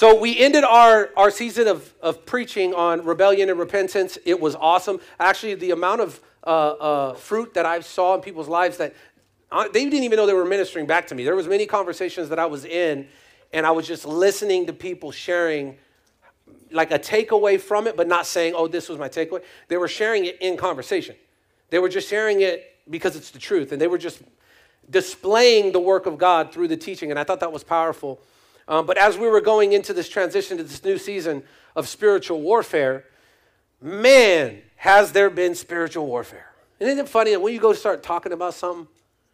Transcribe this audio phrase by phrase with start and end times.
[0.00, 4.16] So we ended our, our season of, of preaching on rebellion and repentance.
[4.24, 4.98] It was awesome.
[5.18, 8.94] Actually, the amount of uh, uh, fruit that I saw in people's lives that
[9.52, 11.22] uh, they didn't even know they were ministering back to me.
[11.22, 13.08] There was many conversations that I was in,
[13.52, 15.76] and I was just listening to people sharing
[16.70, 19.42] like a takeaway from it, but not saying, oh, this was my takeaway.
[19.68, 21.14] They were sharing it in conversation.
[21.68, 24.22] They were just sharing it because it's the truth, and they were just
[24.88, 27.10] displaying the work of God through the teaching.
[27.10, 28.18] And I thought that was powerful.
[28.70, 31.42] Um, but as we were going into this transition to this new season
[31.74, 33.04] of spiritual warfare,
[33.82, 36.52] man, has there been spiritual warfare.
[36.78, 38.86] And isn't it funny that when you go start talking about something,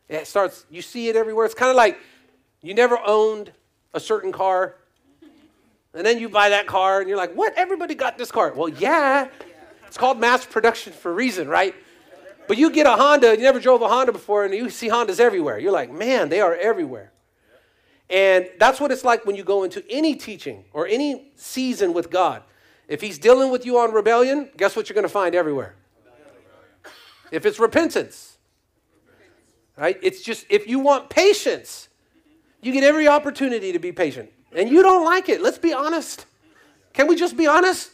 [0.09, 1.45] it starts, you see it everywhere.
[1.45, 1.99] It's kind of like
[2.63, 3.53] you never owned
[3.93, 4.75] a certain car,
[5.93, 7.53] and then you buy that car, and you're like, what?
[7.59, 8.55] Everybody got this car.
[8.57, 9.29] Well, yeah.
[9.87, 11.75] It's called mass production for a reason, right?
[12.49, 15.21] But you get a Honda, you never drove a Honda before, and you see Hondas
[15.21, 15.59] everywhere.
[15.59, 17.13] You're like, man, they are everywhere.
[18.09, 22.11] And that's what it's like when you go into any teaching or any season with
[22.11, 22.43] God.
[22.89, 25.75] If He's dealing with you on rebellion, guess what you're going to find everywhere?
[27.33, 28.39] If it's repentance,
[29.77, 29.99] right?
[30.03, 31.89] It's just, if you want patience,
[32.63, 34.31] you get every opportunity to be patient.
[34.55, 35.43] And you don't like it.
[35.43, 36.25] Let's be honest.
[36.93, 37.91] Can we just be honest?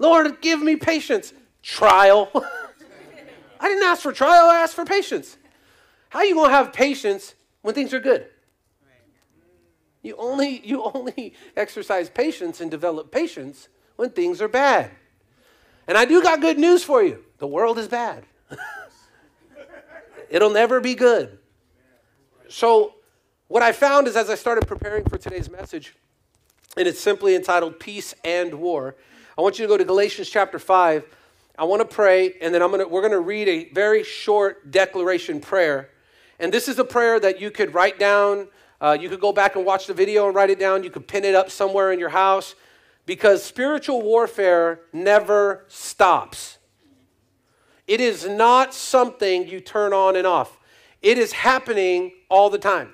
[0.00, 1.32] Lord, give me patience.
[1.62, 2.28] Trial.
[3.60, 5.36] I didn't ask for trial, I asked for patience.
[6.08, 8.26] How are you going to have patience when things are good?
[10.02, 14.90] You only, you only exercise patience and develop patience when things are bad.
[15.86, 18.22] And I do got good news for you the world is bad,
[20.30, 21.38] it'll never be good.
[22.48, 22.94] So,
[23.48, 25.94] what I found is as I started preparing for today's message,
[26.76, 28.94] and it's simply entitled Peace and War,
[29.36, 31.04] I want you to go to Galatians chapter 5.
[31.58, 34.70] I want to pray, and then I'm gonna, we're going to read a very short
[34.70, 35.90] declaration prayer.
[36.38, 38.48] And this is a prayer that you could write down
[38.82, 40.82] uh, you could go back and watch the video and write it down.
[40.82, 42.56] You could pin it up somewhere in your house
[43.06, 46.58] because spiritual warfare never stops.
[47.86, 50.58] It is not something you turn on and off,
[51.00, 52.92] it is happening all the time.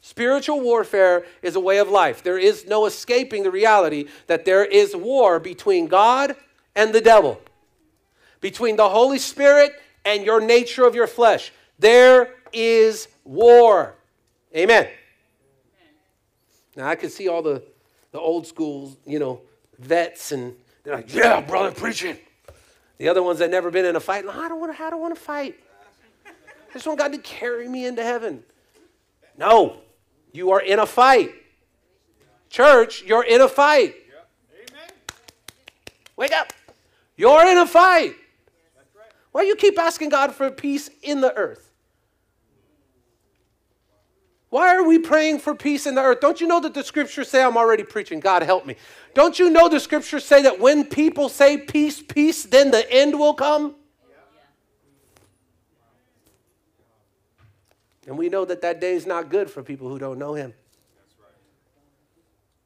[0.00, 2.24] Spiritual warfare is a way of life.
[2.24, 6.34] There is no escaping the reality that there is war between God
[6.74, 7.40] and the devil,
[8.40, 9.72] between the Holy Spirit
[10.06, 11.52] and your nature of your flesh.
[11.78, 13.94] There is war.
[14.56, 14.88] Amen.
[16.76, 17.62] Now, I could see all the,
[18.12, 19.42] the old school, you know,
[19.78, 22.16] vets, and they're like, yeah, brother, preaching.
[22.98, 25.00] The other ones that never been in a fight, I don't want to, I don't
[25.00, 25.56] want to fight.
[26.24, 28.42] I just want God to carry me into heaven.
[29.36, 29.80] No,
[30.32, 31.30] you are in a fight.
[32.48, 33.94] Church, you're in a fight.
[36.16, 36.52] Wake up.
[37.16, 38.14] You're in a fight.
[39.32, 41.71] Why do you keep asking God for peace in the earth?
[44.52, 46.20] Why are we praying for peace in the earth?
[46.20, 48.76] Don't you know that the scriptures say, I'm already preaching, God help me.
[49.14, 53.18] Don't you know the scriptures say that when people say peace, peace, then the end
[53.18, 53.74] will come?
[58.06, 60.52] And we know that that day is not good for people who don't know Him.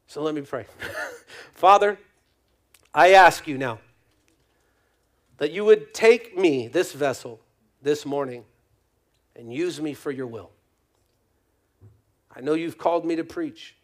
[0.09, 0.67] So let me pray.
[1.53, 2.01] Father,
[2.93, 3.79] I ask you now
[5.39, 7.39] that you would take me, this vessel,
[7.81, 8.45] this morning,
[9.37, 10.51] and use me for your will.
[12.37, 13.75] I know you've called me to preach,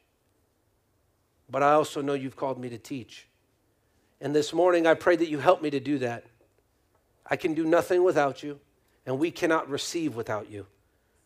[1.51, 3.27] but I also know you've called me to teach.
[4.21, 6.27] And this morning, I pray that you help me to do that.
[7.27, 8.61] I can do nothing without you,
[9.07, 10.67] and we cannot receive without you.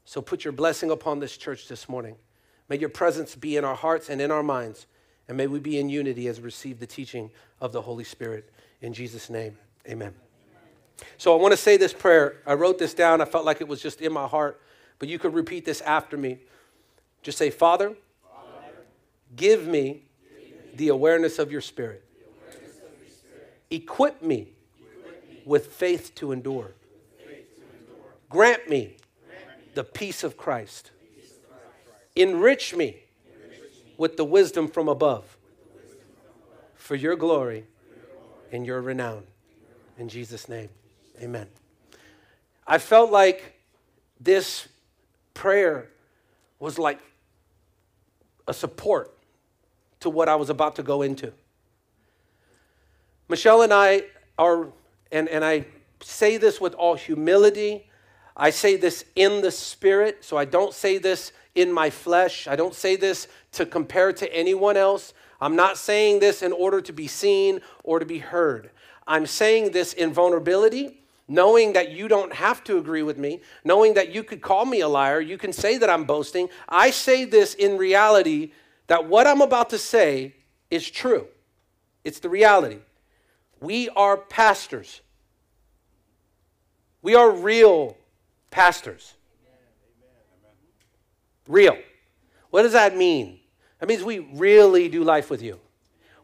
[0.04, 2.14] So put your blessing upon this church this morning.
[2.68, 4.86] May your presence be in our hearts and in our minds,
[5.26, 8.52] and may we be in unity as we receive the teaching of the Holy Spirit.
[8.82, 9.58] In Jesus' name,
[9.88, 10.14] amen.
[11.18, 12.36] So I want to say this prayer.
[12.46, 14.60] I wrote this down, I felt like it was just in my heart,
[15.00, 16.38] but you could repeat this after me.
[17.26, 17.88] Just say, Father,
[18.22, 18.72] Father
[19.34, 20.00] give, me give me
[20.76, 22.04] the awareness of your spirit.
[22.46, 23.54] Of your spirit.
[23.68, 24.36] Equip, me
[25.00, 26.70] Equip me with faith to endure.
[27.18, 27.32] Faith to
[27.62, 28.06] endure.
[28.30, 30.92] Grant me Grant the peace of Christ.
[31.16, 32.06] Peace of Christ.
[32.14, 32.94] Enrich, me
[33.26, 35.36] Enrich me with the wisdom from above
[35.74, 36.68] wisdom from above.
[36.80, 38.24] for your glory, for your glory.
[38.52, 39.24] and your renown.
[39.98, 40.68] In Jesus' name,
[41.20, 41.48] amen.
[42.68, 43.58] I felt like
[44.20, 44.68] this
[45.34, 45.88] prayer
[46.60, 47.00] was like
[48.46, 49.12] a support
[50.00, 51.32] to what I was about to go into.
[53.28, 54.04] Michelle and I
[54.38, 54.68] are,
[55.10, 55.66] and, and I
[56.00, 57.88] say this with all humility.
[58.36, 62.46] I say this in the spirit, so I don't say this in my flesh.
[62.46, 65.12] I don't say this to compare to anyone else.
[65.40, 68.70] I'm not saying this in order to be seen or to be heard.
[69.06, 73.94] I'm saying this in vulnerability knowing that you don't have to agree with me, knowing
[73.94, 76.48] that you could call me a liar, you can say that I'm boasting.
[76.68, 78.52] I say this in reality
[78.86, 80.34] that what I'm about to say
[80.70, 81.26] is true.
[82.04, 82.78] It's the reality.
[83.60, 85.00] We are pastors.
[87.02, 87.96] We are real
[88.50, 89.14] pastors.
[91.48, 91.76] Real.
[92.50, 93.40] What does that mean?
[93.80, 95.58] That means we really do life with you.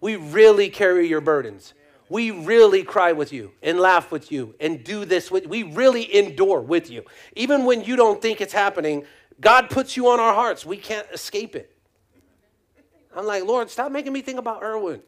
[0.00, 1.75] We really carry your burdens
[2.12, 6.14] we really cry with you and laugh with you and do this with we really
[6.14, 7.02] endure with you
[7.34, 9.02] even when you don't think it's happening
[9.40, 11.74] god puts you on our hearts we can't escape it
[13.16, 15.00] i'm like lord stop making me think about erwin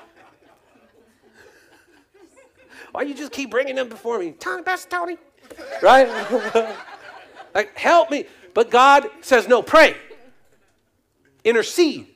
[2.92, 5.16] why you just keep bringing them before me tony that's tony
[5.80, 6.74] right
[7.54, 9.94] like help me but god says no pray
[11.44, 12.08] intercede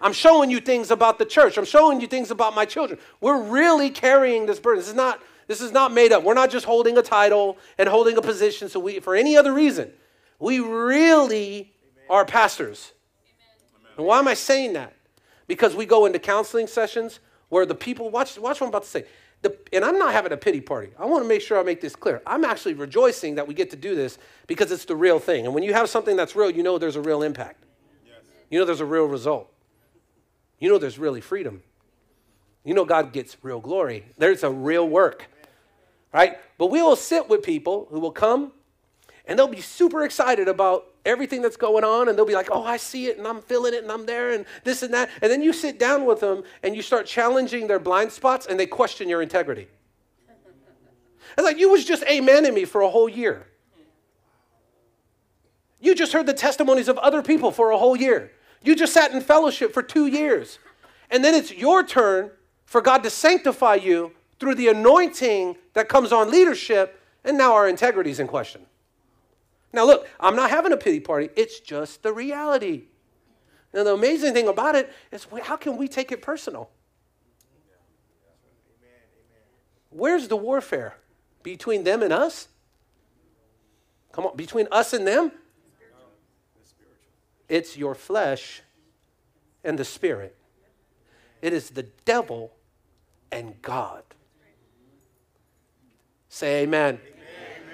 [0.00, 1.56] I'm showing you things about the church.
[1.56, 2.98] I'm showing you things about my children.
[3.20, 4.78] We're really carrying this burden.
[4.78, 6.22] This is not, this is not made up.
[6.22, 9.52] We're not just holding a title and holding a position so we, for any other
[9.52, 9.90] reason.
[10.38, 11.60] We really
[11.96, 12.04] Amen.
[12.10, 12.92] are pastors.
[13.78, 13.92] Amen.
[13.98, 14.92] And why am I saying that?
[15.46, 18.88] Because we go into counseling sessions where the people, watch, watch what I'm about to
[18.88, 19.04] say.
[19.42, 20.90] The, and I'm not having a pity party.
[20.98, 22.20] I want to make sure I make this clear.
[22.26, 25.44] I'm actually rejoicing that we get to do this because it's the real thing.
[25.44, 27.62] And when you have something that's real, you know there's a real impact.
[28.04, 28.16] Yes.
[28.50, 29.52] You know there's a real result
[30.58, 31.62] you know there's really freedom.
[32.64, 34.04] You know God gets real glory.
[34.18, 35.28] There's a real work,
[36.12, 36.38] right?
[36.58, 38.52] But we will sit with people who will come
[39.26, 42.64] and they'll be super excited about everything that's going on and they'll be like, oh,
[42.64, 45.10] I see it and I'm feeling it and I'm there and this and that.
[45.22, 48.58] And then you sit down with them and you start challenging their blind spots and
[48.58, 49.68] they question your integrity.
[51.38, 52.24] It's like you was just in
[52.54, 53.46] me for a whole year.
[55.80, 58.32] You just heard the testimonies of other people for a whole year.
[58.62, 60.58] You just sat in fellowship for two years.
[61.10, 62.30] And then it's your turn
[62.64, 67.68] for God to sanctify you through the anointing that comes on leadership, and now our
[67.68, 68.66] integrity is in question.
[69.72, 72.84] Now, look, I'm not having a pity party, it's just the reality.
[73.72, 76.70] Now, the amazing thing about it is how can we take it personal?
[79.90, 80.96] Where's the warfare?
[81.42, 82.48] Between them and us?
[84.12, 85.30] Come on, between us and them?
[87.48, 88.62] It's your flesh
[89.64, 90.36] and the spirit.
[91.42, 92.52] It is the devil
[93.30, 94.02] and God.
[96.28, 96.98] Say amen.
[97.02, 97.18] amen.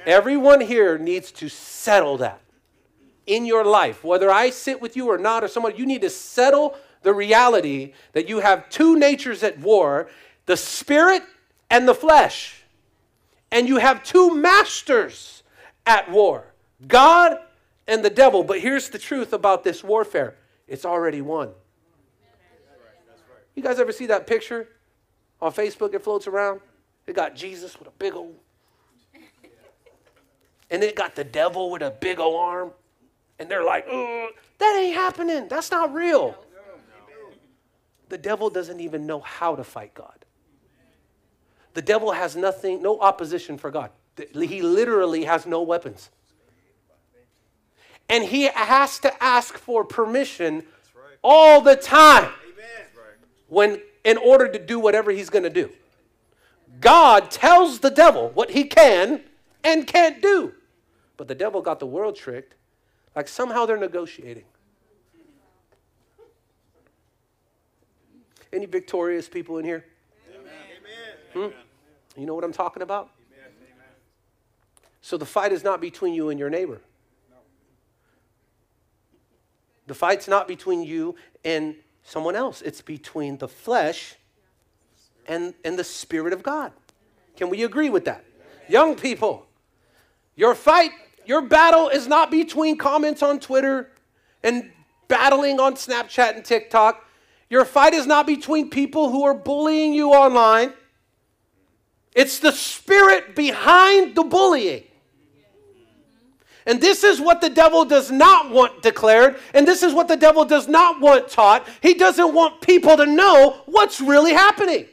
[0.07, 2.41] Everyone here needs to settle that
[3.27, 4.05] in your life.
[4.05, 7.95] Whether I sit with you or not, or someone, you need to settle the reality
[8.13, 10.09] that you have two natures at war
[10.47, 11.23] the spirit
[11.71, 12.63] and the flesh.
[13.53, 15.43] And you have two masters
[15.87, 16.47] at war
[16.87, 17.39] God
[17.87, 18.43] and the devil.
[18.45, 20.37] But here's the truth about this warfare
[20.67, 21.51] it's already won.
[23.55, 24.69] You guys ever see that picture
[25.41, 25.95] on Facebook?
[25.95, 26.61] It floats around.
[27.07, 28.37] It got Jesus with a big old,
[30.71, 32.71] and it got the devil with a big old arm.
[33.39, 35.49] And they're like, that ain't happening.
[35.49, 36.37] That's not real.
[38.09, 40.25] The devil doesn't even know how to fight God.
[41.75, 43.91] The devil has nothing, no opposition for God.
[44.35, 46.11] He literally has no weapons
[48.13, 50.65] and he has to ask for permission right.
[51.25, 53.01] all the time Amen.
[53.49, 55.71] when in order to do whatever he's going to do
[56.81, 59.23] god tells the devil what he can
[59.65, 60.53] and can't do
[61.17, 62.55] but the devil got the world tricked
[63.17, 64.45] like somehow they're negotiating
[68.53, 69.87] any victorious people in here
[70.39, 70.53] Amen.
[71.33, 71.39] Hmm?
[71.39, 71.53] Amen.
[72.19, 73.09] you know what i'm talking about
[75.05, 76.81] so the fight is not between you and your neighbor
[79.87, 81.75] the fight's not between you and
[82.05, 84.15] someone else, it's between the flesh
[85.27, 86.73] and, and the Spirit of God.
[87.37, 88.25] Can we agree with that?
[88.69, 89.47] Young people,
[90.37, 90.91] your fight,
[91.27, 93.91] your battle is not between comments on Twitter
[94.43, 94.71] and
[95.09, 97.05] battling on Snapchat and TikTok.
[97.51, 100.73] Your fight is not between people who are bullying you online.
[102.15, 104.85] It's the spirit behind the bullying.
[106.67, 110.17] And this is what the devil does not want declared, and this is what the
[110.17, 111.67] devil does not want taught.
[111.81, 114.87] He doesn't want people to know what's really happening.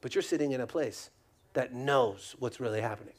[0.00, 1.10] But you're sitting in a place
[1.54, 3.14] that knows what's really happening.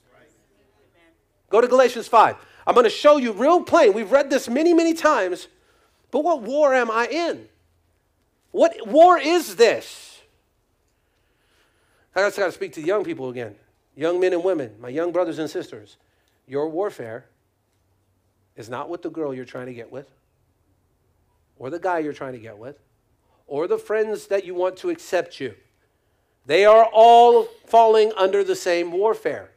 [1.49, 2.35] Go to Galatians 5.
[2.65, 3.93] I'm going to show you real plain.
[3.93, 5.47] We've read this many, many times,
[6.09, 7.47] but what war am I in?
[8.51, 10.21] What war is this?
[12.15, 13.55] I just got to speak to young people again,
[13.95, 15.97] young men and women, my young brothers and sisters.
[16.47, 17.25] Your warfare
[18.55, 20.09] is not with the girl you're trying to get with,
[21.57, 22.77] or the guy you're trying to get with,
[23.47, 25.55] or the friends that you want to accept you.
[26.45, 29.51] They are all falling under the same warfare.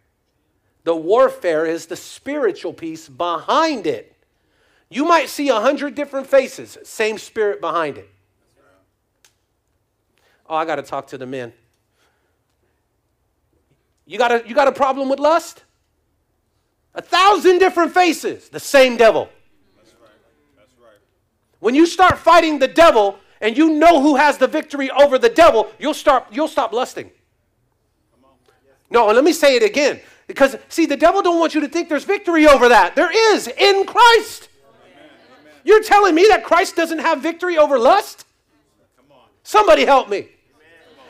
[0.84, 4.12] The warfare is the spiritual piece behind it.
[4.88, 8.08] You might see a hundred different faces, same spirit behind it.
[10.48, 11.52] Oh, I got to talk to the men.
[14.06, 15.64] You got a, you got a problem with lust?
[16.96, 19.28] A thousand different faces, the same devil.
[19.76, 20.10] That's right.
[20.56, 20.96] That's right.
[21.60, 25.28] When you start fighting the devil and you know who has the victory over the
[25.28, 27.10] devil, you'll start you'll stop lusting.
[28.88, 30.00] No, and let me say it again.
[30.26, 32.96] Because see, the devil don't want you to think there's victory over that.
[32.96, 34.48] There is in Christ.
[34.64, 35.04] Amen.
[35.64, 38.24] You're telling me that Christ doesn't have victory over lust?
[39.42, 40.28] Somebody help me.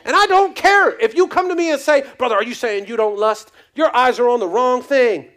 [0.03, 2.87] And I don't care if you come to me and say, "Brother, are you saying
[2.87, 3.51] you don't lust?
[3.73, 5.29] Your eyes are on the wrong thing."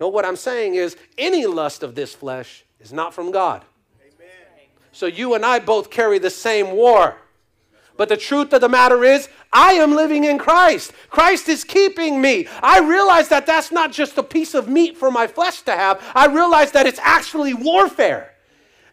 [0.00, 3.64] No, what I'm saying is any lust of this flesh is not from God.
[4.04, 4.30] Amen.
[4.92, 7.16] So you and I both carry the same war.
[7.96, 10.92] But the truth of the matter is, I am living in Christ.
[11.08, 12.46] Christ is keeping me.
[12.62, 16.02] I realize that that's not just a piece of meat for my flesh to have.
[16.14, 18.34] I realize that it's actually warfare.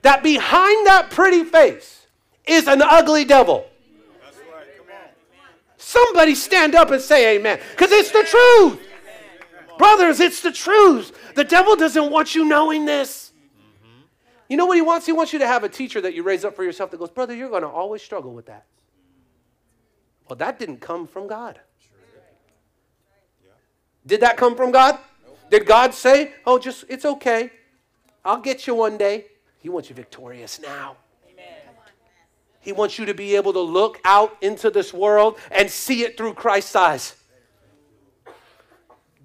[0.04, 2.06] That behind that pretty face
[2.46, 3.66] is an ugly devil.
[5.76, 8.82] Somebody stand up and say amen, because it's the truth.
[9.78, 11.34] Brothers, it's the truth.
[11.36, 13.32] The devil doesn't want you knowing this.
[14.50, 15.06] You know what he wants?
[15.06, 17.10] He wants you to have a teacher that you raise up for yourself that goes,
[17.10, 18.66] Brother, you're going to always struggle with that.
[20.30, 21.60] Well, that didn't come from God.
[24.06, 25.00] Did that come from God?
[25.50, 27.52] Did God say, Oh, just, it's okay.
[28.24, 29.26] I'll get you one day.
[29.60, 30.98] He wants you victorious now.
[32.60, 36.16] He wants you to be able to look out into this world and see it
[36.16, 37.16] through Christ's eyes.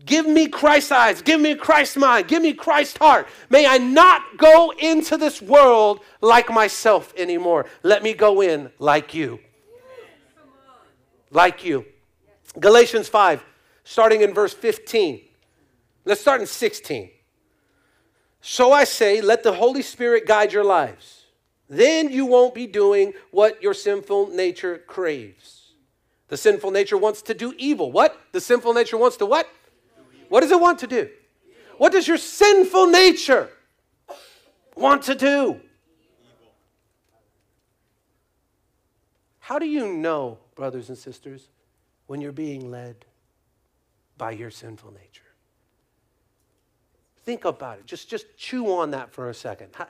[0.04, 1.22] Give me Christ eyes.
[1.22, 2.28] Give me Christ mind.
[2.28, 3.26] Give me Christ heart.
[3.50, 7.66] May I not go into this world like myself anymore.
[7.82, 9.40] Let me go in like you.
[11.30, 11.84] Like you.
[12.58, 13.44] Galatians 5,
[13.84, 15.20] starting in verse 15.
[16.04, 17.10] Let's start in 16.
[18.40, 21.26] So I say, let the Holy Spirit guide your lives.
[21.68, 25.72] Then you won't be doing what your sinful nature craves.
[26.28, 27.92] The sinful nature wants to do evil.
[27.92, 28.18] What?
[28.32, 29.48] The sinful nature wants to what?
[30.28, 31.08] What does it want to do?
[31.78, 33.48] What does your sinful nature
[34.76, 35.60] want to do?
[39.38, 41.48] How do you know, brothers and sisters,
[42.06, 42.96] when you're being led
[44.18, 45.22] by your sinful nature?
[47.24, 47.86] Think about it.
[47.86, 49.68] Just, just chew on that for a second.
[49.74, 49.86] How,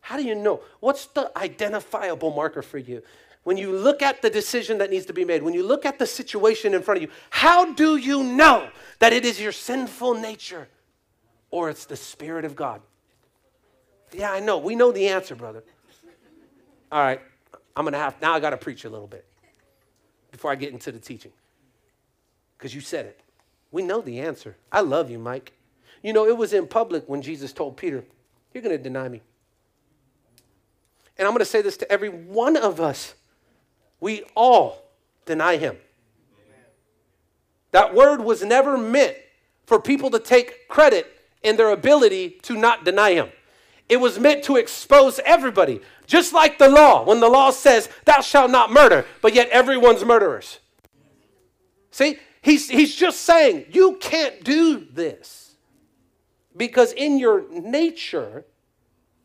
[0.00, 0.60] how do you know?
[0.80, 3.02] What's the identifiable marker for you?
[3.48, 5.98] when you look at the decision that needs to be made, when you look at
[5.98, 10.12] the situation in front of you, how do you know that it is your sinful
[10.12, 10.68] nature
[11.50, 12.82] or it's the Spirit of God?
[14.12, 14.58] Yeah, I know.
[14.58, 15.64] We know the answer, brother.
[16.92, 17.22] All right,
[17.74, 19.24] I'm going to have, now I got to preach a little bit
[20.30, 21.32] before I get into the teaching
[22.58, 23.18] because you said it.
[23.70, 24.58] We know the answer.
[24.70, 25.54] I love you, Mike.
[26.02, 28.04] You know, it was in public when Jesus told Peter,
[28.52, 29.22] You're going to deny me.
[31.16, 33.14] And I'm going to say this to every one of us
[34.00, 34.82] we all
[35.26, 35.76] deny him.
[37.72, 39.16] That word was never meant
[39.66, 41.06] for people to take credit
[41.42, 43.28] in their ability to not deny him.
[43.88, 48.20] It was meant to expose everybody, just like the law, when the law says, Thou
[48.20, 50.58] shalt not murder, but yet everyone's murderers.
[51.90, 55.56] See, he's, he's just saying, You can't do this
[56.56, 58.44] because in your nature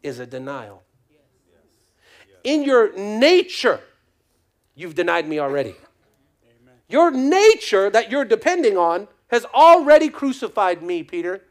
[0.02, 0.84] is a denial.
[2.44, 3.80] In your nature
[4.76, 5.76] You've denied me already.
[6.46, 6.74] Amen.
[6.88, 11.42] Your nature that you're depending on has already crucified me, Peter.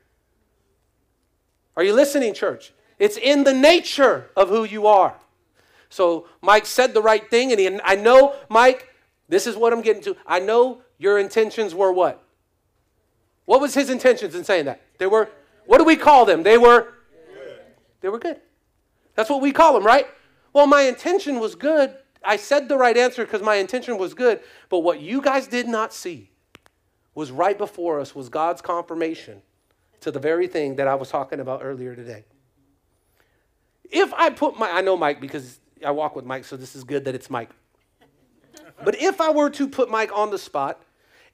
[1.76, 2.73] Are you listening, church?
[2.99, 5.14] It's in the nature of who you are.
[5.88, 8.88] So Mike said the right thing, and he, I know, Mike,
[9.29, 10.17] this is what I'm getting to.
[10.26, 12.23] I know your intentions were what?
[13.45, 14.81] What was his intentions in saying that?
[14.99, 15.29] They were,
[15.67, 16.43] what do we call them?
[16.45, 16.93] They were,
[17.37, 17.57] good.
[18.00, 18.41] they were good.
[19.17, 20.07] That's what we call them, right?
[20.52, 24.41] Well, my intention was good, I said the right answer because my intention was good,
[24.69, 26.31] but what you guys did not see
[27.14, 29.43] was right before us was God's confirmation
[30.00, 32.25] to the very thing that I was talking about earlier today.
[33.85, 36.85] If I put my, I know Mike because I walk with Mike, so this is
[36.85, 37.50] good that it's Mike.
[38.85, 40.81] But if I were to put Mike on the spot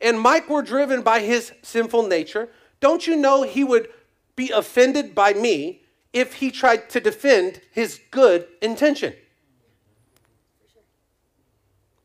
[0.01, 2.49] and Mike were driven by his sinful nature,
[2.81, 3.89] don't you know he would
[4.37, 9.15] be offended by me if he tried to defend his good intention?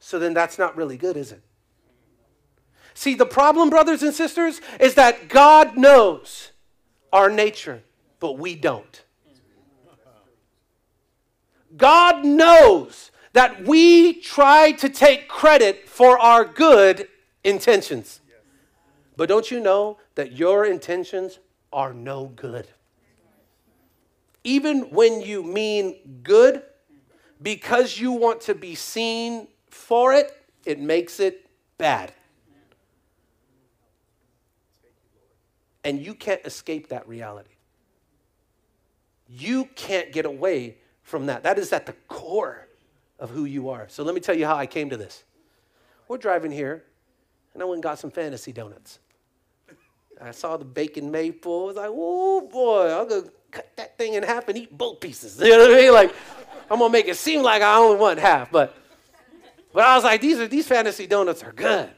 [0.06, 1.42] So then that's not really good, is it?
[2.94, 6.52] See, the problem, brothers and sisters, is that God knows
[7.14, 7.82] our nature,
[8.20, 9.02] but we don't.
[11.78, 17.08] God knows that we try to take credit for our good
[17.46, 18.20] intentions.
[19.16, 21.40] But don't you know that your intentions
[21.72, 22.68] are no good?
[24.44, 26.62] Even when you mean good,
[27.42, 30.32] because you want to be seen for it,
[30.66, 31.46] it makes it
[31.78, 32.14] bad.
[35.84, 37.50] And you can't escape that reality.
[39.28, 41.44] You can't get away from that.
[41.44, 42.68] That is at the core
[43.20, 43.88] of who you are.
[43.90, 45.24] So let me tell you how I came to this.
[46.08, 46.84] We're driving here,
[47.54, 49.00] and I went and got some fantasy donuts.
[50.22, 51.64] I saw the bacon maple.
[51.64, 55.00] I was like, oh boy, I'm gonna cut that thing in half and eat both
[55.02, 55.38] pieces.
[55.44, 55.92] You know what I mean?
[55.94, 56.16] Like,
[56.72, 58.74] I'm gonna make it seem like I only want half, but
[59.74, 61.90] but I was like, these, are, these fantasy donuts are good.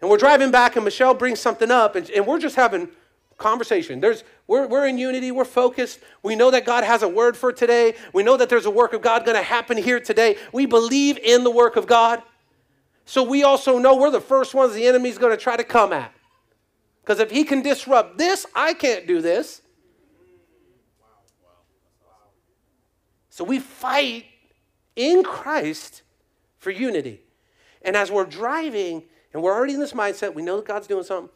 [0.00, 2.88] And we're driving back, and Michelle brings something up, and, and we're just having
[3.38, 3.98] conversation.
[3.98, 6.00] There's, we're, we're in unity, we're focused.
[6.22, 7.94] We know that God has a word for today.
[8.12, 10.36] We know that there's a work of God going to happen here today.
[10.52, 12.22] We believe in the work of God.
[13.06, 15.92] So we also know we're the first ones the enemy's going to try to come
[15.94, 16.12] at.
[17.02, 19.62] Because if he can disrupt this, I can't do this.
[23.30, 24.26] So we fight
[24.94, 26.02] in Christ
[26.68, 27.22] for unity.
[27.80, 31.02] And as we're driving, and we're already in this mindset, we know that God's doing
[31.02, 31.32] something.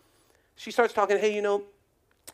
[0.57, 1.63] She starts talking, hey, you know,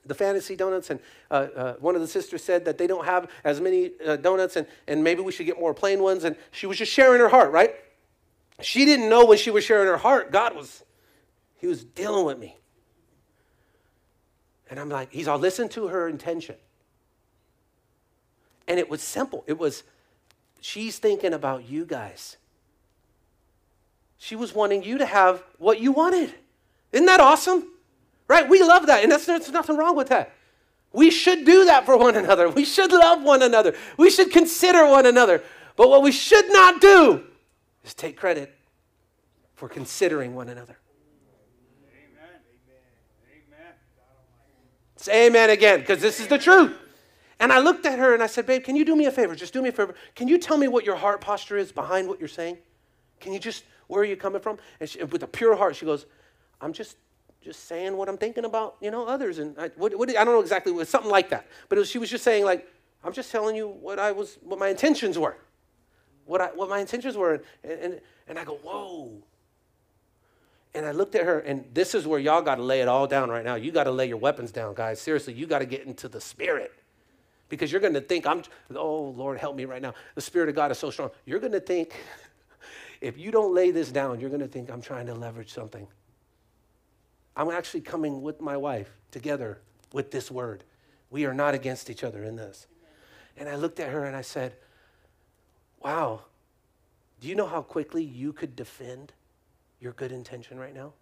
[0.05, 0.99] the fantasy donuts, and
[1.31, 4.57] uh, uh, one of the sisters said that they don't have as many uh, donuts,
[4.57, 6.25] and, and maybe we should get more plain ones.
[6.25, 7.77] And she was just sharing her heart, right?
[8.63, 10.83] She didn't know when she was sharing her heart, God was,
[11.61, 12.57] He was dealing with me.
[14.71, 16.57] And I'm like, He's all listen to her intention.
[18.67, 19.45] And it was simple.
[19.47, 19.85] It was,
[20.61, 22.37] she's thinking about you guys.
[24.19, 26.35] She was wanting you to have what you wanted.
[26.93, 27.73] Isn't that awesome?
[28.27, 28.47] Right?
[28.49, 30.33] We love that, and that's, there's nothing wrong with that.
[30.93, 32.49] We should do that for one another.
[32.49, 33.75] We should love one another.
[33.97, 35.43] We should consider one another.
[35.77, 37.25] But what we should not do
[37.85, 38.55] is take credit
[39.55, 40.79] for considering one another.
[41.91, 42.41] Amen.
[43.31, 43.73] Amen.
[44.97, 46.77] Say amen again, because this is the truth.
[47.39, 49.37] And I looked at her and I said, Babe, can you do me a favor?
[49.37, 49.95] Just do me a favor.
[50.17, 52.59] Can you tell me what your heart posture is behind what you're saying?
[53.21, 54.59] Can you just where are you coming from?
[54.81, 56.07] And she, with a pure heart, she goes,
[56.61, 56.97] I'm just
[57.41, 59.39] just saying what I'm thinking about, you know, others.
[59.39, 61.47] And I, what, what, I don't know exactly, what, something like that.
[61.69, 62.67] But was, she was just saying, like,
[63.05, 65.37] I'm just telling you what I was, what my intentions were,
[66.27, 67.41] what, I, what my intentions were.
[67.63, 69.13] And, and, and I go, whoa.
[70.75, 73.07] And I looked at her, and this is where y'all got to lay it all
[73.07, 73.55] down right now.
[73.55, 75.01] You got to lay your weapons down, guys.
[75.01, 76.73] Seriously, you got to get into the spirit.
[77.49, 78.43] Because you're going to think, I'm,
[78.75, 79.95] oh, Lord, help me right now.
[80.17, 81.11] The Spirit of God is so strong.
[81.25, 81.95] You're going to think,
[83.01, 85.87] if you don't lay this down, you're going to think I'm trying to leverage something.
[87.37, 89.61] I'm actually coming with my wife together
[89.93, 90.65] with this word.
[91.11, 92.67] We are not against each other in this.
[93.37, 94.55] And I looked at her and I said,
[95.81, 96.23] Wow,
[97.21, 99.13] do you know how quickly you could defend
[99.81, 100.93] your good intention right now?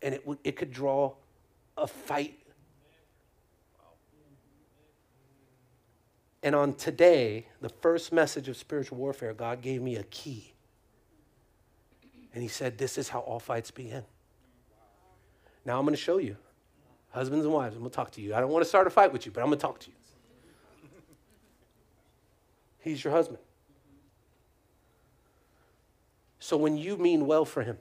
[0.00, 1.14] And it, w- it could draw
[1.76, 2.38] a fight.
[6.44, 10.52] And on today, the first message of spiritual warfare, God gave me a key.
[12.36, 14.04] And he said, This is how all fights begin.
[15.64, 16.36] Now I'm going to show you.
[17.12, 18.34] Husbands and wives, I'm going to talk to you.
[18.34, 19.88] I don't want to start a fight with you, but I'm going to talk to
[19.90, 19.96] you.
[22.78, 23.38] He's your husband.
[26.38, 27.78] So when you mean well for him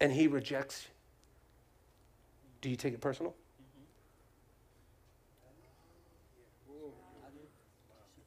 [0.00, 0.90] and he rejects you,
[2.60, 3.36] do you take it personal?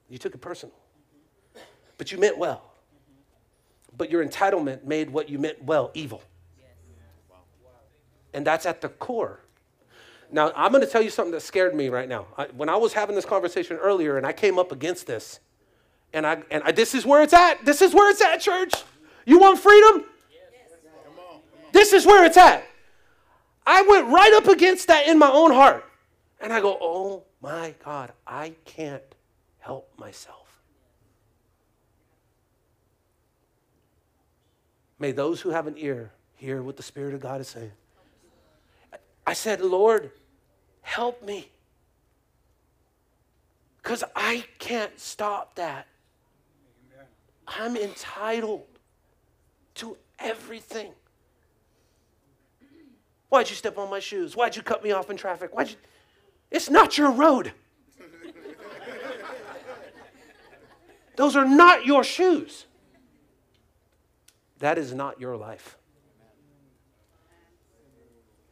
[0.09, 0.73] You took it personal,
[1.97, 2.68] but you meant well
[3.99, 6.23] but your entitlement made what you meant well evil.
[8.33, 9.41] And that's at the core.
[10.31, 12.27] Now, I'm going to tell you something that scared me right now.
[12.37, 15.39] I, when I was having this conversation earlier and I came up against this,
[16.13, 17.65] and I and I, this is where it's at.
[17.65, 18.73] This is where it's at, church.
[19.25, 20.05] You want freedom?
[21.71, 22.63] This is where it's at.
[23.67, 25.85] I went right up against that in my own heart.
[26.41, 29.03] And I go, "Oh my God, I can't
[29.59, 30.38] help myself."
[34.99, 37.71] May those who have an ear hear what the Spirit of God is saying.
[39.25, 40.11] I said, Lord,
[40.81, 41.49] help me.
[43.81, 45.87] Because I can't stop that.
[47.47, 48.65] I'm entitled
[49.75, 50.91] to everything.
[53.29, 54.35] Why'd you step on my shoes?
[54.35, 55.55] Why'd you cut me off in traffic?
[55.55, 55.75] Why'd you?
[56.51, 57.53] It's not your road.
[61.15, 62.65] Those are not your shoes.
[64.59, 65.77] That is not your life.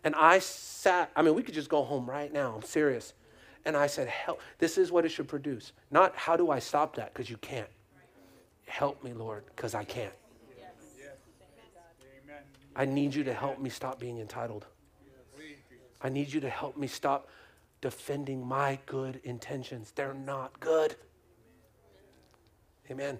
[0.03, 2.55] And I sat, I mean, we could just go home right now.
[2.55, 3.13] I'm serious.
[3.65, 5.73] And I said, Help, this is what it should produce.
[5.91, 7.67] Not how do I stop that, because you can't.
[8.65, 10.13] Help me, Lord, because I can't.
[12.75, 14.65] I need you to help me stop being entitled.
[16.01, 17.27] I need you to help me stop
[17.81, 19.91] defending my good intentions.
[19.95, 20.95] They're not good.
[22.91, 23.19] Amen.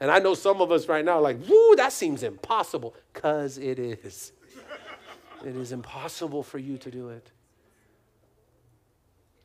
[0.00, 3.58] And I know some of us right now are like, woo, that seems impossible, because
[3.58, 4.32] it is.
[5.44, 7.30] it is impossible for you to do it.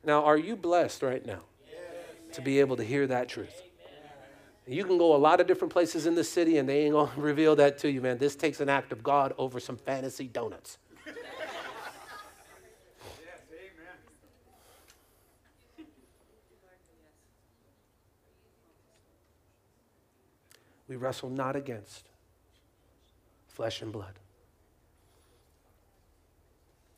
[0.06, 1.40] Now, are you blessed right now
[1.72, 2.36] yes.
[2.36, 3.56] to be able to hear that truth?
[3.84, 4.78] Amen.
[4.78, 7.10] You can go a lot of different places in the city and they ain't gonna
[7.16, 8.18] reveal that to you, man.
[8.18, 10.78] This takes an act of God over some fantasy donuts.
[20.88, 22.10] we wrestle not against
[23.48, 24.14] flesh and blood.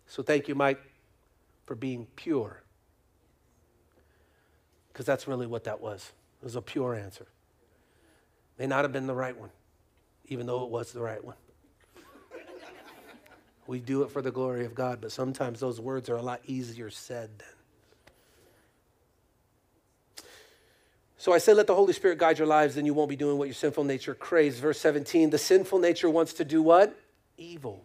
[0.07, 0.79] So thank you, Mike,
[1.65, 2.61] for being pure.
[4.91, 6.13] Because that's really what that was.
[6.41, 7.25] It was a pure answer.
[8.57, 9.49] May not have been the right one,
[10.27, 11.35] even though it was the right one.
[13.67, 16.39] we do it for the glory of God, but sometimes those words are a lot
[16.45, 17.47] easier said than
[21.25, 23.39] So I say, let the Holy Spirit guide your lives, then you won't be doing
[23.39, 24.59] what your sinful nature craves.
[24.59, 26.95] Verse 17 the sinful nature wants to do what?
[27.39, 27.83] Evil,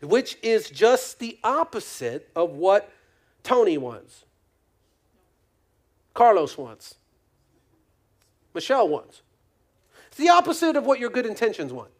[0.00, 2.90] which is just the opposite of what
[3.44, 4.24] Tony wants,
[6.12, 6.96] Carlos wants,
[8.52, 9.22] Michelle wants.
[10.08, 11.90] It's the opposite of what your good intentions want.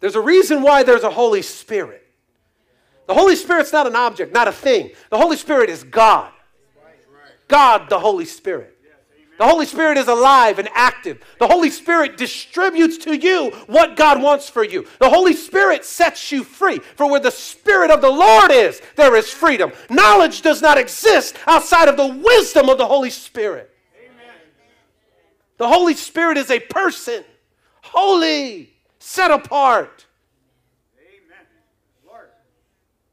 [0.00, 2.06] There's a reason why there's a Holy Spirit.
[3.06, 4.90] The Holy Spirit's not an object, not a thing.
[5.08, 6.30] The Holy Spirit is God.
[7.48, 8.76] God, the Holy Spirit.
[9.40, 11.22] The Holy Spirit is alive and active.
[11.38, 14.86] The Holy Spirit distributes to you what God wants for you.
[14.98, 16.76] The Holy Spirit sets you free.
[16.76, 19.72] For where the Spirit of the Lord is, there is freedom.
[19.88, 23.70] Knowledge does not exist outside of the wisdom of the Holy Spirit.
[23.98, 24.36] Amen.
[25.56, 27.24] The Holy Spirit is a person,
[27.80, 30.04] holy, set apart.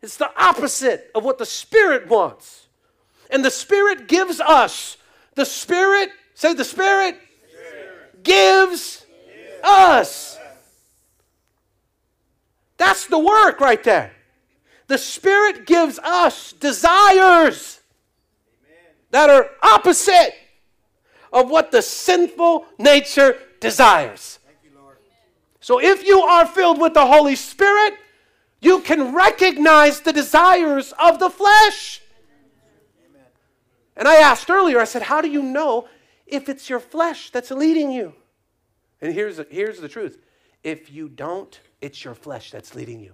[0.01, 2.67] It's the opposite of what the Spirit wants.
[3.29, 4.97] And the Spirit gives us
[5.37, 7.15] the Spirit, say the Spirit,
[7.47, 8.23] Spirit.
[8.23, 9.05] gives
[9.63, 10.35] us.
[12.77, 14.13] That's the work right there.
[14.87, 17.81] The Spirit gives us desires
[18.65, 18.81] Amen.
[19.11, 20.33] that are opposite
[21.31, 24.39] of what the sinful nature desires.
[24.63, 24.71] You,
[25.59, 27.93] so if you are filled with the Holy Spirit,
[28.59, 32.01] you can recognize the desires of the flesh.
[33.97, 35.89] And I asked earlier, I said, How do you know
[36.27, 38.13] if it's your flesh that's leading you?
[39.01, 40.19] And here's, here's the truth
[40.63, 43.13] if you don't, it's your flesh that's leading you.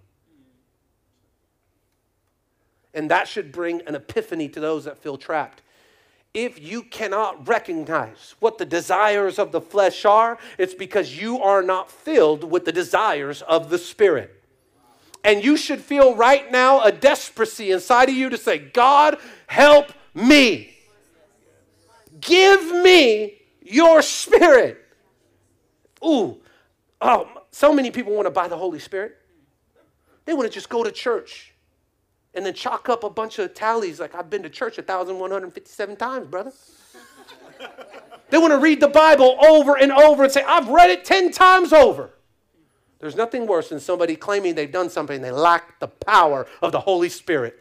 [2.93, 5.61] And that should bring an epiphany to those that feel trapped.
[6.33, 11.61] If you cannot recognize what the desires of the flesh are, it's because you are
[11.63, 14.31] not filled with the desires of the Spirit.
[15.23, 19.17] And you should feel right now a desperacy inside of you to say, God,
[19.47, 20.72] help me
[22.25, 24.79] give me your spirit.
[26.05, 26.37] Ooh,
[27.01, 29.17] oh, so many people want to buy the Holy Spirit.
[30.25, 31.53] They want to just go to church
[32.33, 36.27] and then chalk up a bunch of tallies like I've been to church 1,157 times,
[36.27, 36.51] brother.
[38.29, 41.31] they want to read the Bible over and over and say, I've read it 10
[41.31, 42.09] times over.
[42.99, 46.79] There's nothing worse than somebody claiming they've done something they lack the power of the
[46.79, 47.59] Holy Spirit.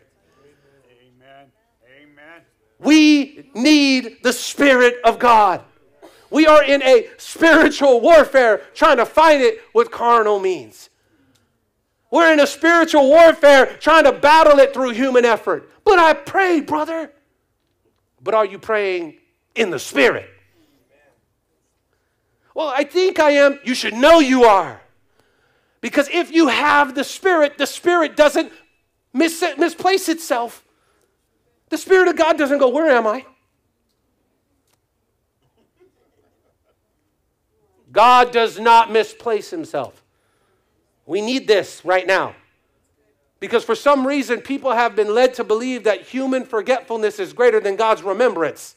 [2.83, 5.63] We need the Spirit of God.
[6.31, 10.91] We are in a spiritual warfare trying to fight it with carnal means.
[12.11, 15.71] We're in a spiritual warfare trying to battle it through human effort.
[15.85, 17.11] But I pray, brother.
[18.21, 19.19] But are you praying
[19.55, 20.29] in the Spirit?
[22.55, 23.59] Well, I think I am.
[23.65, 24.81] You should know you are.
[25.81, 28.53] Because if you have the Spirit, the Spirit doesn't
[29.13, 30.62] mis- misplace itself.
[31.73, 33.25] The Spirit of God doesn't go, Where am I?
[37.91, 40.05] God does not misplace himself.
[41.07, 42.35] We need this right now.
[43.41, 47.59] Because for some reason, people have been led to believe that human forgetfulness is greater
[47.59, 48.77] than God's remembrance.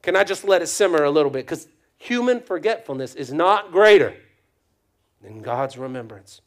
[0.00, 1.44] Can I just let it simmer a little bit?
[1.44, 4.14] Because human forgetfulness is not greater
[5.24, 6.40] in God's remembrance.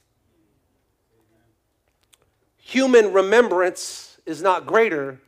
[2.58, 5.20] Human remembrance is not greater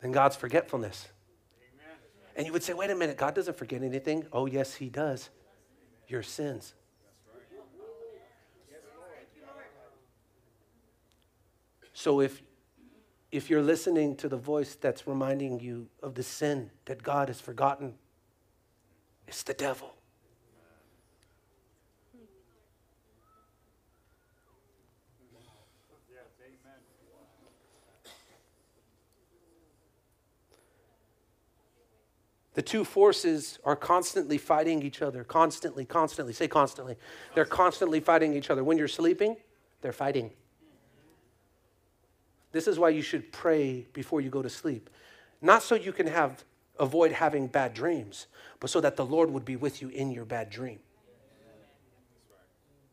[0.00, 1.06] than God's forgetfulness.
[2.34, 4.24] And you would say, wait a minute, God doesn't forget anything.
[4.32, 5.30] Oh, yes, He does.
[6.08, 6.74] Your sins.
[11.92, 12.42] So if
[13.30, 17.40] if you're listening to the voice that's reminding you of the sin that God has
[17.40, 17.94] forgotten,
[19.28, 19.94] it's the devil.
[32.54, 36.32] The two forces are constantly fighting each other, constantly, constantly.
[36.34, 36.96] Say constantly.
[37.34, 38.64] They're constantly fighting each other.
[38.64, 39.36] When you're sleeping,
[39.82, 40.32] they're fighting.
[42.52, 44.90] This is why you should pray before you go to sleep.
[45.40, 46.44] Not so you can have
[46.80, 48.26] avoid having bad dreams,
[48.58, 50.80] but so that the Lord would be with you in your bad dream.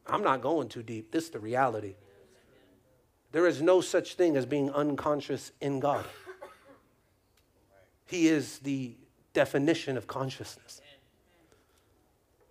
[0.05, 1.11] I'm not going too deep.
[1.11, 1.95] This is the reality.
[3.31, 6.05] There is no such thing as being unconscious in God.
[8.05, 8.95] He is the
[9.37, 10.81] definition of consciousness.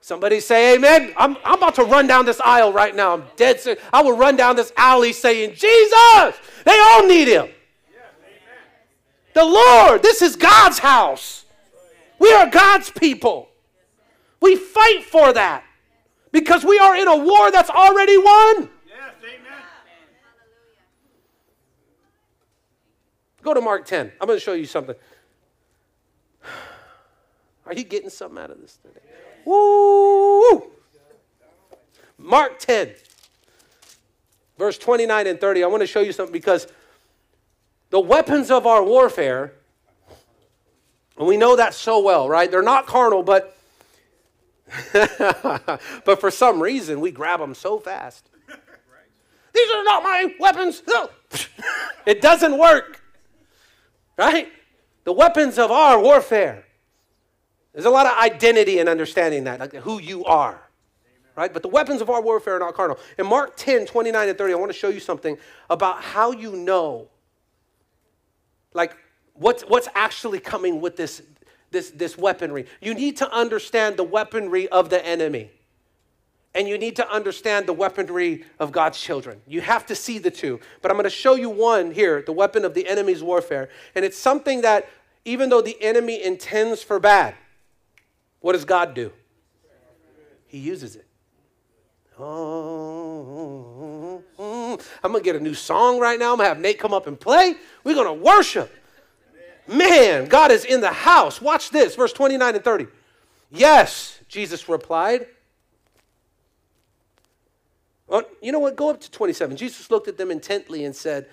[0.01, 1.12] Somebody say amen.
[1.16, 3.14] I'm, I'm about to run down this aisle right now.
[3.14, 3.83] I'm dead serious.
[3.92, 7.49] I will run down this alley saying, Jesus, they all need him.
[9.35, 11.44] the Lord, this is God's house.
[12.20, 13.49] We are God's people.
[14.40, 15.64] We fight for that
[16.31, 18.55] because we are in a war that's already won.
[18.87, 19.62] Yes, amen.
[23.42, 24.12] Go to Mark 10.
[24.20, 24.94] I'm going to show you something.
[27.66, 29.00] Are you getting something out of this today?
[29.44, 30.70] Woo!
[32.18, 32.92] Mark 10,
[34.57, 35.64] verse 29 and 30.
[35.64, 36.68] I want to show you something because
[37.90, 39.52] the weapons of our warfare,
[41.18, 42.50] and we know that so well, right?
[42.50, 43.52] They're not carnal, but
[44.92, 48.29] but for some reason we grab them so fast.
[49.55, 50.83] These are not my weapons.
[50.87, 51.09] No.
[52.07, 53.00] it doesn't work.
[54.18, 54.48] Right?
[55.05, 56.65] The weapons of our warfare
[57.77, 60.53] there's a lot of identity in understanding that, like who you are.
[61.05, 61.31] Amen.
[61.37, 61.53] Right?
[61.53, 62.99] But the weapons of our warfare are not carnal.
[63.19, 65.37] In Mark 10, 29 and 30, I want to show you something
[65.69, 67.09] about how you know,
[68.73, 68.97] like
[69.35, 71.21] what's what's actually coming with this
[71.71, 72.65] this this weaponry.
[72.81, 75.51] You need to understand the weaponry of the enemy.
[76.55, 79.43] And you need to understand the weaponry of God's children.
[79.47, 80.61] You have to see the two.
[80.81, 83.69] But I'm going to show you one here, the weapon of the enemy's warfare.
[83.95, 84.89] And it's something that,
[85.27, 87.35] even though the enemy intends for bad,
[88.47, 89.13] what does God do?
[90.47, 91.05] He uses it.
[92.17, 94.23] Oh,
[95.03, 96.31] I'm going to get a new song right now.
[96.31, 97.57] I'm going to have Nate come up and play.
[97.83, 98.73] We're going to worship.
[99.67, 101.43] Man, God is in the house.
[101.43, 102.87] Watch this, verse 29 and 30.
[103.51, 105.27] Yes, Jesus replied.
[108.07, 108.77] Well, oh, you know what?
[108.77, 109.57] Go up to 27.
[109.57, 111.27] Jesus looked at them intently and said,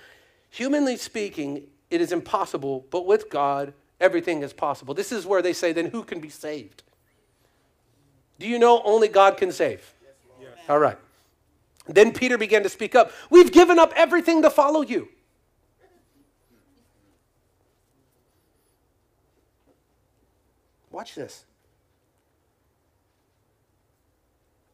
[0.49, 4.95] Humanly speaking, it is impossible, but with God, everything is possible.
[4.95, 6.81] This is where they say, Then who can be saved?
[8.43, 9.95] Do you know only God can save?
[10.41, 10.97] Yes, All right.
[11.87, 13.13] Then Peter began to speak up.
[13.29, 15.07] We've given up everything to follow you.
[20.91, 21.45] Watch this.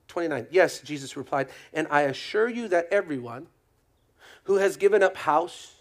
[0.07, 0.47] 29.
[0.49, 3.45] Yes, Jesus replied, and I assure you that everyone
[4.45, 5.75] who has given up house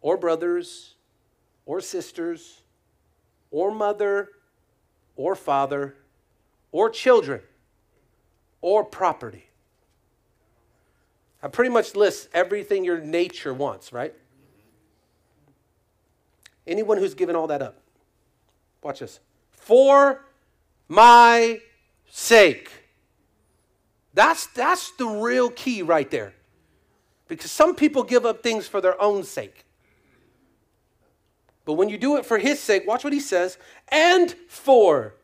[0.00, 0.94] or brothers
[1.66, 2.62] or sisters
[3.50, 4.30] or mother
[5.16, 5.96] or father
[6.76, 7.40] or children
[8.60, 9.46] or property.
[11.42, 14.12] I pretty much list everything your nature wants, right?
[16.66, 17.80] Anyone who's given all that up.
[18.82, 19.20] Watch this.
[19.52, 20.26] For
[20.86, 21.60] my
[22.10, 22.70] sake.
[24.12, 26.34] That's, that's the real key right there.
[27.26, 29.64] Because some people give up things for their own sake.
[31.64, 33.56] But when you do it for his sake, watch what he says
[33.88, 35.14] and for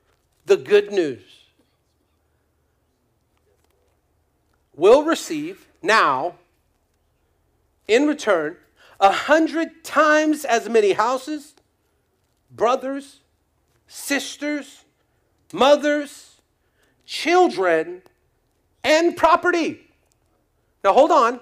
[0.46, 1.20] the good news.
[4.76, 6.34] will receive now
[7.88, 8.56] in return
[9.00, 11.54] a hundred times as many houses,
[12.50, 13.20] brothers,
[13.86, 14.84] sisters,
[15.52, 16.40] mothers,
[17.04, 18.02] children,
[18.84, 19.88] and property.
[20.84, 21.40] Now hold on.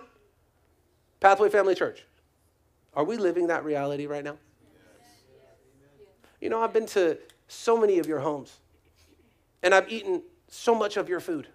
[1.20, 2.04] Pathway Family Church.
[2.94, 4.36] Are we living that reality right now?
[6.40, 8.58] You know, I've been to so many of your homes,
[9.62, 11.46] and I've eaten so much of your food.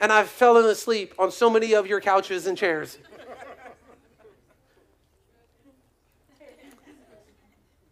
[0.00, 2.98] And I've fallen asleep on so many of your couches and chairs.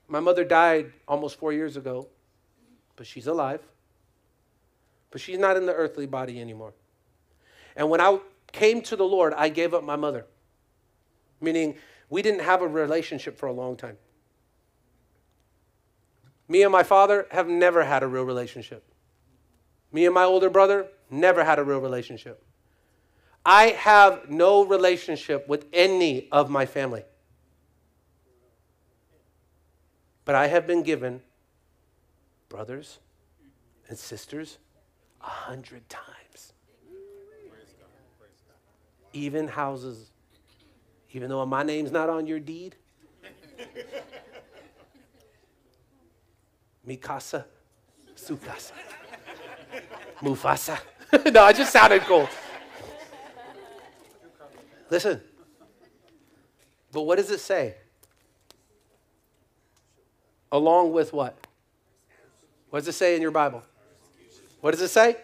[0.07, 2.09] My mother died almost four years ago,
[2.97, 3.61] but she's alive.
[5.11, 6.75] But she's not in the earthly body anymore.
[7.75, 8.19] And when I
[8.53, 10.27] came to the Lord, I gave up my mother,
[11.41, 11.75] meaning
[12.11, 13.97] we didn't have a relationship for a long time.
[16.49, 18.85] Me and my father have never had a real relationship.
[19.91, 22.43] Me and my older brother Never had a real relationship.
[23.47, 27.05] I have no relationship with any of my family.
[30.25, 31.21] But I have been given
[32.49, 32.99] brothers
[33.89, 34.59] and sisters
[35.21, 36.53] a hundred times.
[39.13, 40.11] Even houses,
[41.13, 42.75] even though my name's not on your deed.
[46.89, 47.45] Mikasa,
[48.17, 48.73] Sukasa,
[50.19, 50.77] Mufasa.
[51.31, 52.29] no, I just sounded cool.
[54.91, 55.21] Listen.
[56.93, 57.77] But what does it say?
[60.51, 61.37] Along with what?
[62.71, 63.63] What does it say in your Bible?
[64.61, 65.17] What does it say?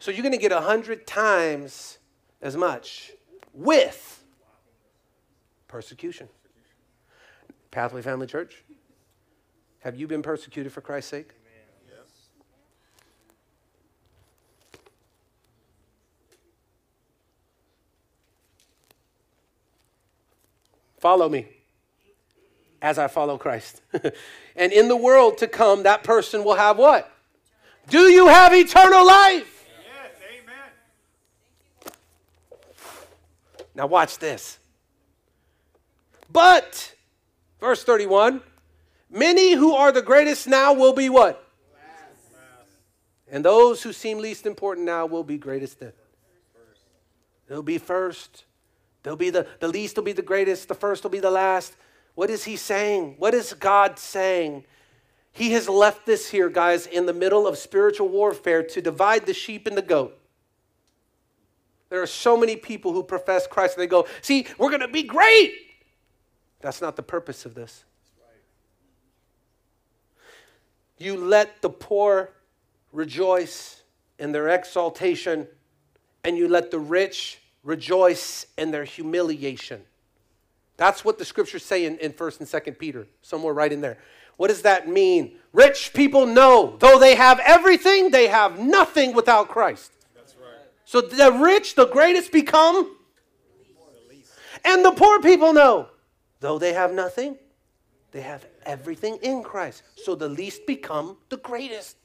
[0.00, 1.98] So you're going to get a hundred times
[2.42, 3.12] as much
[3.52, 4.22] with
[5.68, 6.28] persecution.
[7.70, 8.64] Pathway Family Church,
[9.80, 11.32] have you been persecuted for Christ's sake?
[21.04, 21.46] Follow me
[22.80, 23.82] as I follow Christ.
[24.56, 27.12] and in the world to come, that person will have what?
[27.90, 29.66] Do you have eternal life?
[29.84, 30.40] Yes,
[31.84, 31.92] amen.
[33.74, 34.58] Now, watch this.
[36.32, 36.94] But,
[37.60, 38.40] verse 31,
[39.10, 41.46] many who are the greatest now will be what?
[43.30, 45.92] And those who seem least important now will be greatest then.
[47.46, 48.44] They'll be first.
[49.04, 51.76] They'll be the, the least will be the greatest, the first will be the last.
[52.16, 53.16] What is he saying?
[53.18, 54.64] What is God saying?
[55.30, 59.34] He has left this here, guys, in the middle of spiritual warfare to divide the
[59.34, 60.18] sheep and the goat.
[61.90, 64.88] There are so many people who profess Christ and they go, See, we're going to
[64.88, 65.52] be great.
[66.60, 67.84] That's not the purpose of this.
[70.96, 72.30] You let the poor
[72.92, 73.82] rejoice
[74.18, 75.46] in their exaltation,
[76.22, 79.82] and you let the rich rejoice in their humiliation.
[80.76, 83.98] That's what the scriptures say in, in 1st and 2nd Peter, somewhere right in there.
[84.36, 85.36] What does that mean?
[85.52, 89.92] Rich people know, though they have everything, they have nothing without Christ.
[90.14, 90.60] That's right.
[90.84, 92.96] So the rich, the greatest become,
[94.64, 95.88] and the poor people know,
[96.40, 97.36] though they have nothing,
[98.10, 99.82] they have everything in Christ.
[99.96, 101.96] So the least become the greatest.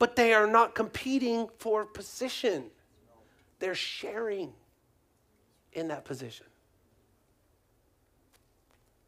[0.00, 2.64] But they are not competing for position.
[3.60, 4.52] They're sharing
[5.72, 6.46] in that position.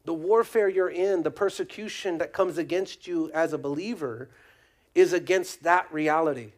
[0.05, 4.29] The warfare you're in, the persecution that comes against you as a believer,
[4.93, 6.53] is against that reality.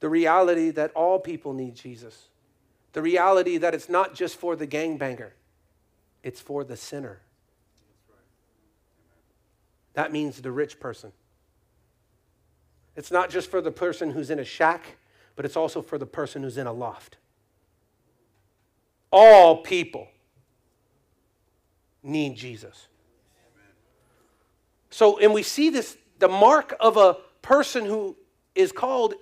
[0.00, 2.28] The reality that all people need Jesus.
[2.92, 5.30] The reality that it's not just for the gangbanger,
[6.22, 7.20] it's for the sinner.
[9.94, 11.10] That means the rich person.
[12.96, 14.96] It's not just for the person who's in a shack
[15.36, 17.16] but it's also for the person who's in a loft.
[19.12, 20.08] All people
[22.02, 22.86] need Jesus.
[24.90, 28.16] So, and we see this the mark of a person who
[28.54, 29.14] is called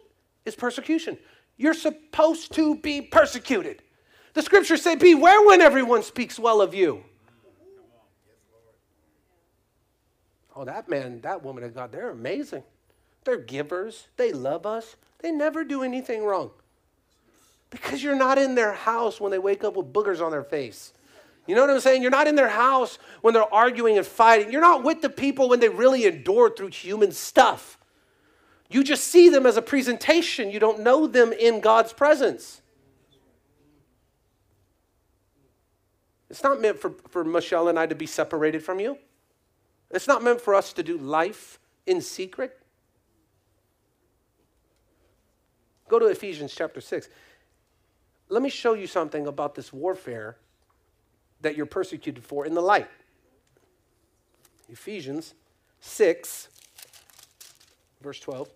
[0.45, 1.17] is persecution.
[1.57, 3.83] You're supposed to be persecuted.
[4.35, 7.05] The scriptures say, Beware when everyone speaks well of you.
[10.55, 12.63] Oh, that man, that woman of God, they're amazing.
[13.25, 14.09] They're givers.
[14.17, 14.97] They love us.
[15.23, 16.51] They never do anything wrong
[17.71, 20.93] because you're not in their house when they wake up with boogers on their face.
[21.47, 22.03] You know what I'm saying?
[22.03, 24.53] You're not in their house when they're arguing and fighting.
[24.53, 27.79] You're not with the people when they really endure through human stuff.
[28.69, 30.51] You just see them as a presentation.
[30.51, 32.61] You don't know them in God's presence.
[36.31, 38.99] It's not meant for, for Michelle and I to be separated from you.
[39.91, 42.62] It's not meant for us to do life in secret.
[45.93, 47.11] Go to Ephesians chapter 6.
[48.31, 50.39] Let me show you something about this warfare
[51.43, 52.89] that you're persecuted for in the light.
[54.71, 55.35] Ephesians
[55.81, 56.49] 6,
[58.01, 58.49] verse 12.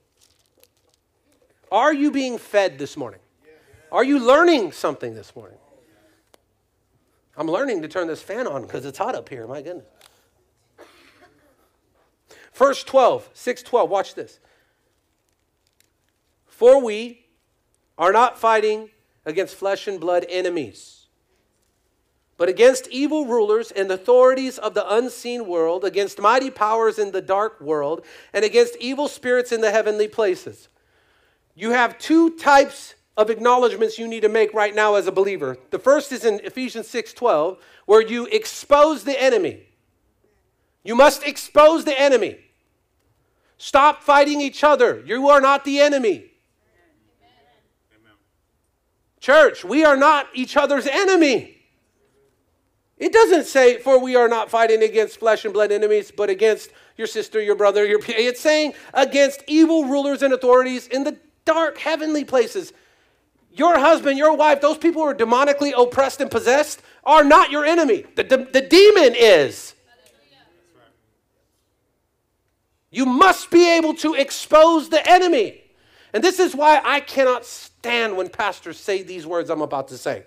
[1.70, 3.20] Are you being fed this morning?
[3.92, 5.58] Are you learning something this morning?
[7.36, 9.84] I'm learning to turn this fan on because it's hot up here, my goodness.
[12.54, 13.28] Verse 12,
[13.64, 13.90] 12.
[13.90, 14.40] watch this.
[16.46, 17.24] For we
[17.98, 18.90] are not fighting
[19.24, 21.06] against flesh and blood enemies,
[22.36, 27.22] but against evil rulers and authorities of the unseen world, against mighty powers in the
[27.22, 30.68] dark world, and against evil spirits in the heavenly places.
[31.54, 35.56] You have two types of acknowledgments you need to make right now as a believer.
[35.70, 39.68] The first is in Ephesians 6:12 where you expose the enemy.
[40.84, 42.38] You must expose the enemy.
[43.56, 45.02] Stop fighting each other.
[45.06, 46.30] You are not the enemy.
[49.26, 51.56] Church, we are not each other's enemy.
[52.96, 56.70] It doesn't say, for we are not fighting against flesh and blood enemies, but against
[56.96, 57.98] your sister, your brother, your.
[58.06, 62.72] It's saying against evil rulers and authorities in the dark heavenly places.
[63.52, 67.64] Your husband, your wife, those people who are demonically oppressed and possessed are not your
[67.64, 68.04] enemy.
[68.14, 69.74] The, de- the demon is.
[72.92, 75.62] You must be able to expose the enemy.
[76.16, 79.98] And this is why I cannot stand when pastors say these words I'm about to
[79.98, 80.22] say.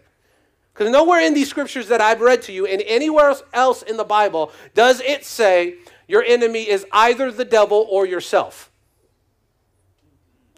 [0.72, 4.04] Because nowhere in these scriptures that I've read to you and anywhere else in the
[4.04, 5.78] Bible does it say
[6.08, 8.70] your enemy is either the devil or yourself.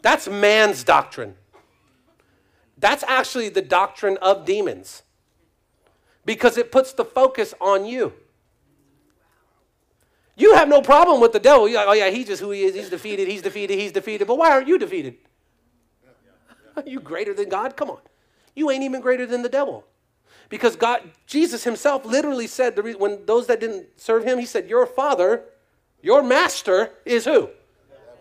[0.02, 1.36] That's man's doctrine.
[2.78, 5.04] That's actually the doctrine of demons
[6.26, 8.12] because it puts the focus on you.
[10.42, 11.68] You have no problem with the devil.
[11.70, 12.74] You're like, oh yeah, he's just who he is.
[12.74, 13.28] He's defeated.
[13.28, 13.78] He's defeated.
[13.78, 14.28] He's defeated.
[14.28, 15.18] But why aren't you defeated?
[16.76, 17.78] Are you greater than God?
[17.78, 18.00] Come on.
[18.56, 19.86] You ain't even greater than the devil.
[20.50, 24.88] Because God, Jesus himself literally said, when those that didn't serve him, he said, Your
[24.88, 25.44] father,
[26.02, 27.52] your master is who?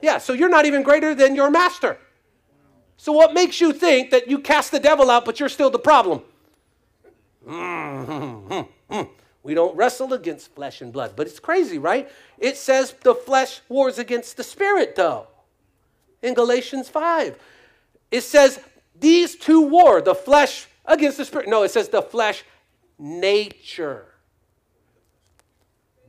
[0.02, 1.96] Yeah, so you're not even greater than your master.
[2.98, 5.78] So what makes you think that you cast the devil out, but you're still the
[5.78, 6.20] problem?
[7.48, 9.02] Mm-hmm, mm-hmm.
[9.43, 11.14] We don't wrestle against flesh and blood.
[11.16, 12.09] But it's crazy, right?
[12.38, 15.28] It says the flesh wars against the spirit, though.
[16.22, 17.38] In Galatians 5,
[18.11, 18.61] it says
[18.95, 21.49] these two war the flesh against the spirit.
[21.49, 22.45] No, it says the flesh
[22.99, 24.07] nature.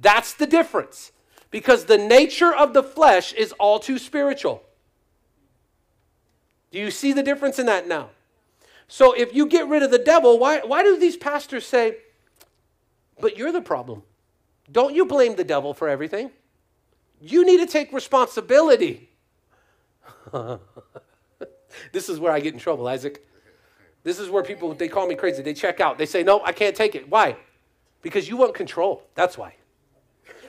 [0.01, 1.13] That's the difference
[1.49, 4.63] because the nature of the flesh is all too spiritual.
[6.71, 8.09] Do you see the difference in that now?
[8.89, 11.95] So if you get rid of the devil, why, why do these pastors say,
[13.21, 14.01] but you're the problem.
[14.71, 16.31] Don't you blame the devil for everything.
[17.21, 19.09] You need to take responsibility.
[21.93, 23.25] this is where I get in trouble, Isaac.
[24.03, 25.43] This is where people they call me crazy.
[25.43, 25.99] They check out.
[25.99, 27.37] They say, "No, I can't take it." Why?
[28.01, 29.03] Because you want control.
[29.13, 29.55] That's why.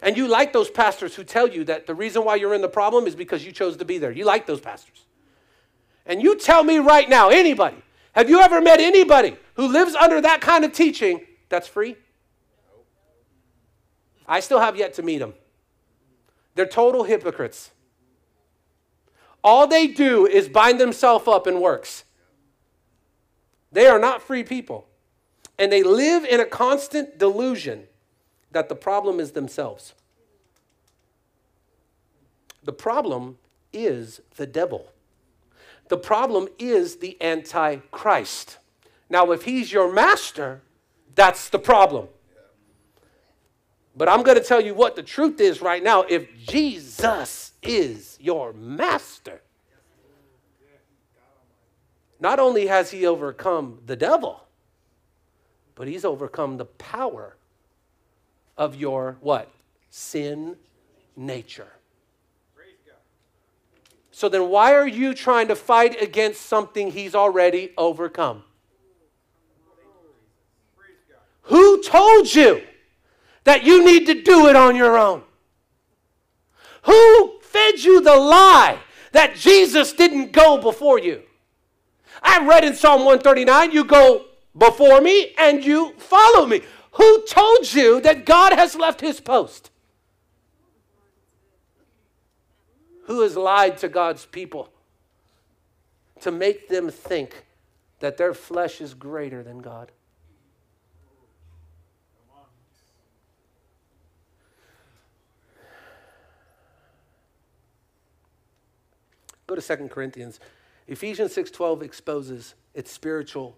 [0.03, 2.69] And you like those pastors who tell you that the reason why you're in the
[2.69, 4.11] problem is because you chose to be there.
[4.11, 5.05] You like those pastors.
[6.07, 7.77] And you tell me right now, anybody,
[8.13, 11.95] have you ever met anybody who lives under that kind of teaching that's free?
[14.33, 15.35] I still have yet to meet them.
[16.55, 17.71] They're total hypocrites.
[19.45, 22.05] All they do is bind themselves up in works.
[23.73, 24.89] They are not free people.
[25.59, 27.89] And they live in a constant delusion
[28.51, 29.93] that the problem is themselves.
[32.65, 33.37] The problem
[33.71, 34.91] is the devil.
[35.89, 38.57] The problem is the Antichrist.
[39.11, 40.63] Now, if he's your master,
[41.15, 42.09] that's the problem.
[43.97, 46.03] But I'm going to tell you what the truth is right now.
[46.09, 49.43] If Jesus is your master,
[52.19, 54.45] not only has he overcome the devil,
[55.75, 57.37] but he's overcome the power
[58.57, 59.51] of your what?
[59.91, 60.57] Sin
[61.17, 61.69] nature.
[64.15, 68.45] So then why are you trying to fight against something he's already overcome?
[71.45, 72.63] Who told you?
[73.45, 75.23] that you need to do it on your own?
[76.83, 78.79] Who fed you the lie
[79.13, 81.23] that Jesus didn't go before you?
[82.23, 84.27] I read in Psalm 139 you go
[84.57, 86.63] before me and you follow me.
[86.93, 89.71] Who told you that God has left his post?
[93.07, 94.69] Who has lied to God's people
[96.21, 97.45] to make them think
[98.01, 99.91] that their flesh is greater than God?
[109.55, 110.41] Go to 2 Corinthians.
[110.89, 113.55] Ephesians 6:12 exposes its spiritual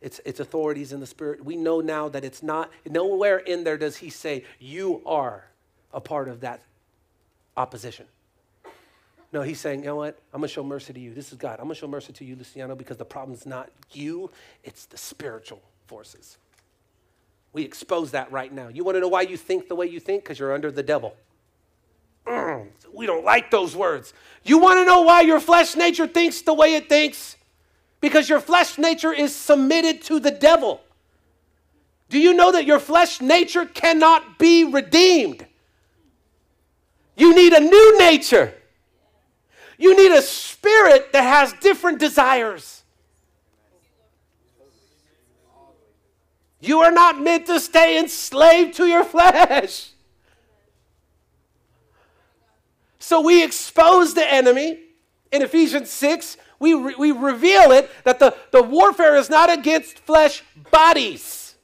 [0.00, 1.44] its, its authorities in the spirit.
[1.44, 5.46] We know now that it's not, nowhere in there does he say, you are
[5.94, 6.60] a part of that
[7.56, 8.04] opposition.
[9.32, 10.18] No, he's saying, you know what?
[10.34, 11.12] I'm going to show mercy to you.
[11.14, 11.52] This is God.
[11.52, 14.30] I'm going to show mercy to you, Luciano, because the problem's not you,
[14.62, 16.36] it's the spiritual forces.
[17.54, 18.68] We expose that right now.
[18.68, 20.22] You want to know why you think the way you think?
[20.24, 21.16] Because you're under the devil.
[22.26, 24.14] Mm, we don't like those words.
[24.44, 27.36] You want to know why your flesh nature thinks the way it thinks?
[28.00, 30.80] Because your flesh nature is submitted to the devil.
[32.10, 35.46] Do you know that your flesh nature cannot be redeemed?
[37.16, 38.54] You need a new nature.
[39.78, 42.82] You need a spirit that has different desires.
[46.60, 49.90] You are not meant to stay enslaved to your flesh.
[53.04, 54.78] So we expose the enemy.
[55.30, 59.98] In Ephesians 6, we, re- we reveal it that the, the warfare is not against
[59.98, 60.42] flesh
[60.72, 61.54] bodies.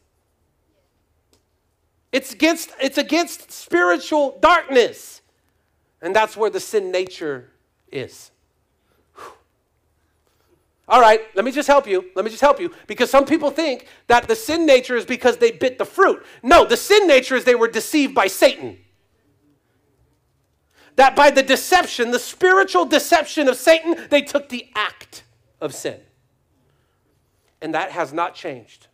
[2.12, 5.22] It's against, it's against spiritual darkness.
[6.02, 7.48] And that's where the sin nature
[7.90, 8.32] is.
[9.16, 9.32] Whew.
[10.88, 12.10] All right, let me just help you.
[12.14, 12.70] Let me just help you.
[12.86, 16.22] Because some people think that the sin nature is because they bit the fruit.
[16.42, 18.76] No, the sin nature is they were deceived by Satan
[21.00, 25.24] that by the deception, the spiritual deception of Satan, they took the act
[25.58, 25.98] of sin.
[27.62, 28.86] And that has not changed.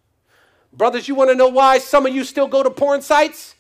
[0.73, 3.57] Brothers, you want to know why some of you still go to porn sites?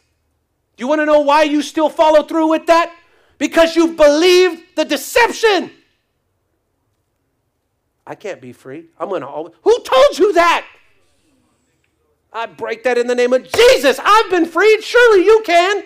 [0.77, 2.95] Do you want to know why you still follow through with that?
[3.39, 5.73] Because you've believed the deception.
[8.07, 8.85] I can't be free.
[8.97, 9.55] I'm going to always.
[9.65, 10.65] Who told you that?
[12.33, 13.99] I break that in the name of Jesus.
[14.01, 14.85] I've been freed.
[14.85, 15.83] Surely you can.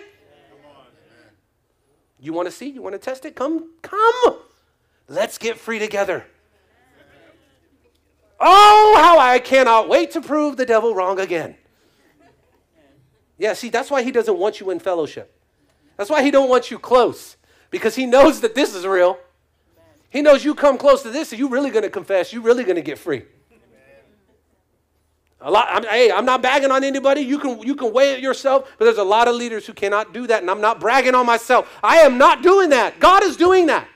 [2.21, 2.69] You want to see?
[2.69, 3.35] You want to test it?
[3.35, 4.37] Come, come.
[5.09, 6.23] Let's get free together.
[8.39, 11.55] Oh, how I cannot wait to prove the devil wrong again.
[13.39, 15.33] Yeah, see, that's why he doesn't want you in fellowship.
[15.97, 17.37] That's why he don't want you close
[17.71, 19.17] because he knows that this is real.
[20.11, 22.31] He knows you come close to this, are you really going to confess.
[22.33, 23.23] You're really going to get free.
[25.43, 27.21] A lot, I'm, hey, I'm not bagging on anybody.
[27.21, 30.13] You can, you can weigh it yourself, but there's a lot of leaders who cannot
[30.13, 31.67] do that, and I'm not bragging on myself.
[31.83, 32.99] I am not doing that.
[32.99, 33.87] God is doing that.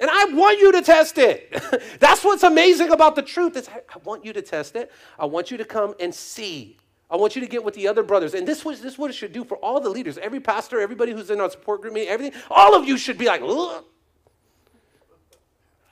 [0.00, 1.52] And I want you to test it.
[2.00, 4.90] That's what's amazing about the truth is I, want you to test it.
[5.18, 6.78] I want you to come and see.
[7.10, 8.34] I want you to get with the other brothers.
[8.34, 11.12] And this was this what it should do for all the leaders, every pastor, everybody
[11.12, 12.38] who's in our support group meeting, everything.
[12.50, 13.84] All of you should be like, Ugh.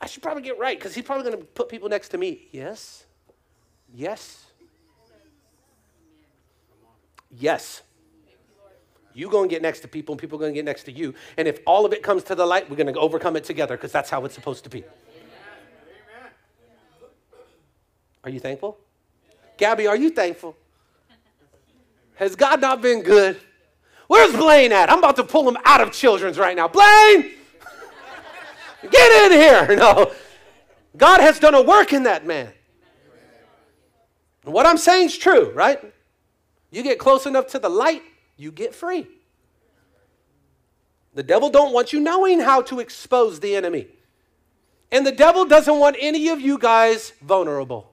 [0.02, 2.46] I should probably get right because he's probably going to put people next to me.
[2.50, 3.03] Yes.
[3.94, 4.44] Yes.
[7.30, 7.82] Yes.
[9.16, 10.92] You're going to get next to people, and people are going to get next to
[10.92, 11.14] you.
[11.36, 13.76] And if all of it comes to the light, we're going to overcome it together
[13.76, 14.82] because that's how it's supposed to be.
[18.24, 18.78] Are you thankful?
[19.56, 20.56] Gabby, are you thankful?
[22.16, 23.38] Has God not been good?
[24.08, 24.90] Where's Blaine at?
[24.90, 26.66] I'm about to pull him out of children's right now.
[26.68, 27.32] Blaine!
[28.90, 29.68] Get in here!
[29.78, 30.10] No.
[30.96, 32.52] God has done a work in that man.
[34.44, 35.80] What I'm saying is true, right?
[36.70, 38.02] You get close enough to the light,
[38.36, 39.06] you get free.
[41.14, 43.86] The devil don't want you knowing how to expose the enemy.
[44.92, 47.92] And the devil doesn't want any of you guys vulnerable.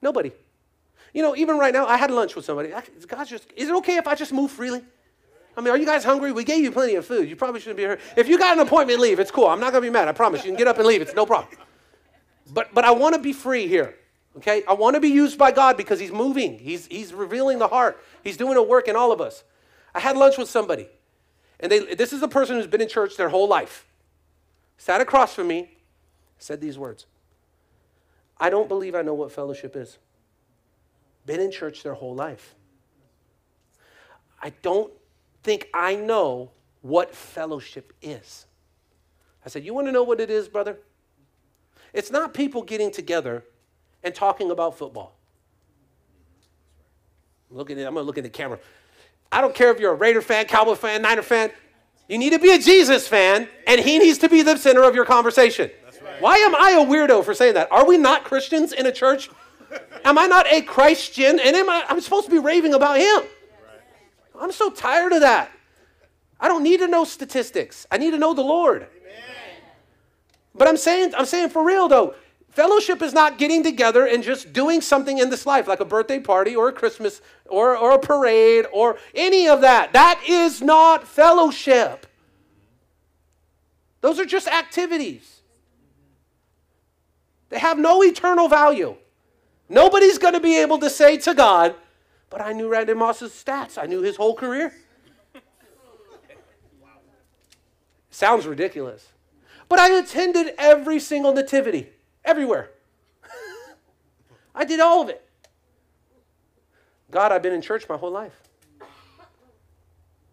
[0.00, 0.32] Nobody.
[1.12, 2.72] You know, even right now, I had lunch with somebody.
[3.06, 4.82] God's just, is it okay if I just move freely?
[5.56, 6.32] I mean, are you guys hungry?
[6.32, 7.28] We gave you plenty of food.
[7.28, 7.98] You probably shouldn't be here.
[8.16, 9.18] If you got an appointment, leave.
[9.18, 9.46] It's cool.
[9.46, 10.06] I'm not going to be mad.
[10.06, 10.44] I promise.
[10.44, 11.00] You can get up and leave.
[11.00, 11.58] It's no problem.
[12.52, 13.94] But, but I want to be free here.
[14.36, 14.62] Okay?
[14.68, 18.02] I want to be used by God because He's moving, He's, he's revealing the heart,
[18.22, 19.44] He's doing a work in all of us.
[19.94, 20.88] I had lunch with somebody,
[21.58, 23.86] and they, this is a person who's been in church their whole life.
[24.78, 25.72] Sat across from me,
[26.38, 27.06] said these words
[28.38, 29.98] I don't believe I know what fellowship is.
[31.24, 32.54] Been in church their whole life.
[34.42, 34.92] I don't
[35.42, 36.50] think I know
[36.82, 38.46] what fellowship is.
[39.44, 40.76] I said, You want to know what it is, brother?
[41.94, 43.42] It's not people getting together
[44.06, 45.16] and talking about football.
[47.50, 48.58] at I'm going to look at the camera.
[49.32, 51.50] I don't care if you're a Raider fan, Cowboy fan, Niner fan.
[52.08, 54.94] You need to be a Jesus fan, and he needs to be the center of
[54.94, 55.72] your conversation.
[56.04, 56.22] Right.
[56.22, 57.70] Why am I a weirdo for saying that?
[57.72, 59.28] Are we not Christians in a church?
[60.04, 61.40] am I not a Christian?
[61.40, 63.02] And am I, I'm supposed to be raving about him.
[63.18, 63.28] Right.
[64.40, 65.50] I'm so tired of that.
[66.38, 67.88] I don't need to know statistics.
[67.90, 68.82] I need to know the Lord.
[68.82, 69.24] Amen.
[70.54, 72.14] But I'm saying, I'm saying for real though,
[72.56, 76.18] Fellowship is not getting together and just doing something in this life, like a birthday
[76.18, 79.92] party or a Christmas or, or a parade or any of that.
[79.92, 82.06] That is not fellowship.
[84.00, 85.42] Those are just activities.
[87.50, 88.96] They have no eternal value.
[89.68, 91.74] Nobody's going to be able to say to God,
[92.30, 94.72] but I knew Randy Moss's stats, I knew his whole career.
[98.08, 99.08] Sounds ridiculous.
[99.68, 101.90] But I attended every single nativity
[102.26, 102.70] everywhere.
[104.54, 105.22] I did all of it.
[107.10, 108.36] God, I've been in church my whole life.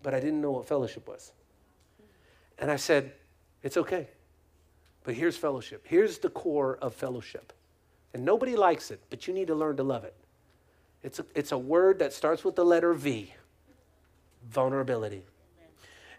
[0.01, 1.31] But I didn't know what fellowship was.
[2.59, 3.13] And I said,
[3.61, 4.07] It's okay.
[5.05, 5.85] But here's fellowship.
[5.87, 7.51] Here's the core of fellowship.
[8.13, 10.15] And nobody likes it, but you need to learn to love it.
[11.03, 13.33] It's a, it's a word that starts with the letter V
[14.49, 15.25] vulnerability.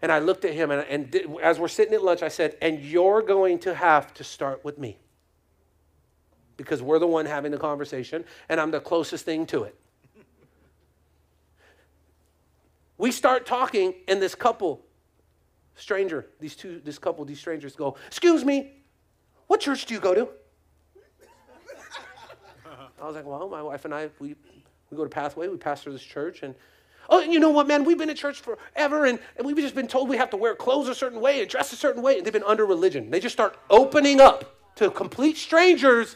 [0.01, 2.79] And I looked at him, and, and as we're sitting at lunch, I said, And
[2.79, 4.97] you're going to have to start with me
[6.57, 9.75] because we're the one having the conversation and I'm the closest thing to it.
[12.97, 14.81] we start talking and this couple
[15.75, 18.71] stranger, these two this couple, these strangers go, "Excuse me,
[19.47, 20.29] what church do you go to?"
[23.01, 24.35] I was like, "Well, my wife and I we
[24.89, 26.55] we go to Pathway, we pastor this church and
[27.07, 27.83] Oh, you know what, man?
[27.83, 30.55] We've been at church forever, and, and we've just been told we have to wear
[30.55, 33.11] clothes a certain way and dress a certain way, and they've been under religion.
[33.11, 36.15] They just start opening up to complete strangers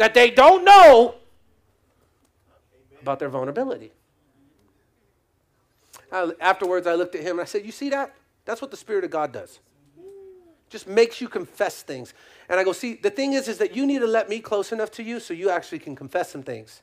[0.00, 1.14] that they don't know
[3.02, 3.92] about their vulnerability.
[6.10, 8.14] I, afterwards, I looked at him and I said, You see that?
[8.46, 9.58] That's what the Spirit of God does.
[10.70, 12.14] Just makes you confess things.
[12.48, 14.72] And I go, See, the thing is, is that you need to let me close
[14.72, 16.80] enough to you so you actually can confess some things.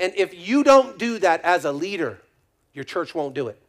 [0.00, 2.22] And if you don't do that as a leader,
[2.72, 3.60] your church won't do it.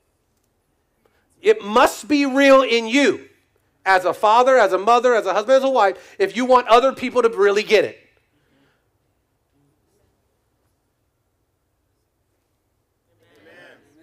[1.42, 3.29] It must be real in you
[3.90, 6.68] as a father, as a mother, as a husband, as a wife, if you want
[6.68, 7.98] other people to really get it.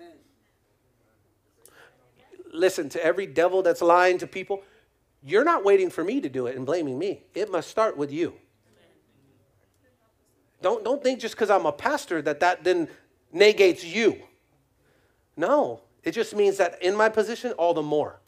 [0.02, 0.14] Amen.
[2.52, 4.64] Listen to every devil that's lying to people.
[5.22, 7.22] You're not waiting for me to do it and blaming me.
[7.32, 8.34] It must start with you.
[10.62, 12.88] Don't, don't think just because I'm a pastor that that then
[13.32, 14.18] negates you.
[15.36, 18.18] No, it just means that in my position, all the more.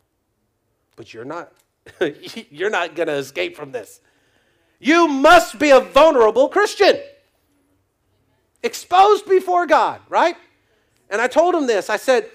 [0.99, 1.53] But you're not.
[2.51, 4.01] you're not going to escape from this.
[4.81, 6.99] You must be a vulnerable Christian.
[8.65, 10.35] Exposed before God, right?
[11.09, 11.89] And I told him this.
[11.89, 12.29] I said,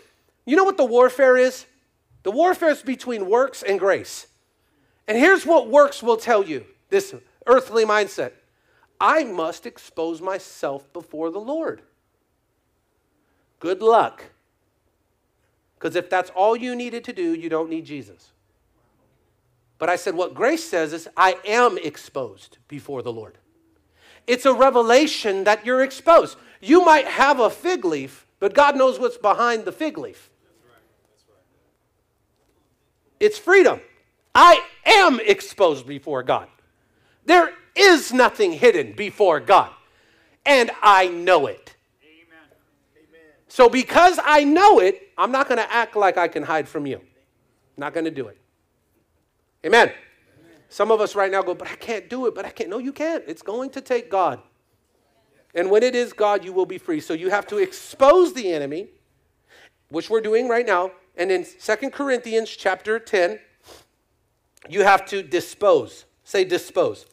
[0.46, 1.66] You know what the warfare is?
[2.24, 4.28] The warfare is between works and grace.
[5.10, 7.14] And here's what works will tell you this
[7.46, 8.32] earthly mindset
[9.02, 11.82] I must expose myself before the Lord.
[13.60, 14.24] Good luck.
[15.76, 18.30] Because if that's all you needed to do, you don't need Jesus.
[19.84, 23.38] But I said, what grace says is, I am exposed before the Lord.
[24.26, 26.38] It's a revelation that you're exposed.
[26.62, 30.30] You might have a fig leaf, but God knows what's behind the fig leaf.
[30.40, 31.10] That's right.
[31.12, 31.26] That's
[33.18, 33.18] right.
[33.20, 33.82] It's freedom.
[34.34, 36.48] I am exposed before God.
[37.26, 39.70] There is nothing hidden before God,
[40.46, 41.76] and I know it.
[42.06, 42.58] Amen.
[42.96, 43.24] Amen.
[43.50, 46.86] So, because I know it, I'm not going to act like I can hide from
[46.88, 47.02] you.
[47.76, 48.38] not going to do it.
[49.66, 49.88] Amen.
[49.88, 49.96] Amen.
[50.68, 52.70] Some of us right now go, but I can't do it, but I can't.
[52.70, 53.24] No, you can't.
[53.28, 54.42] It's going to take God.
[55.56, 57.00] And when it is God, you will be free.
[57.00, 58.88] So you have to expose the enemy,
[59.90, 60.92] which we're doing right now.
[61.16, 63.40] And in Second Corinthians chapter 10,
[64.70, 66.06] you have to dispose.
[66.24, 67.06] Say dispose.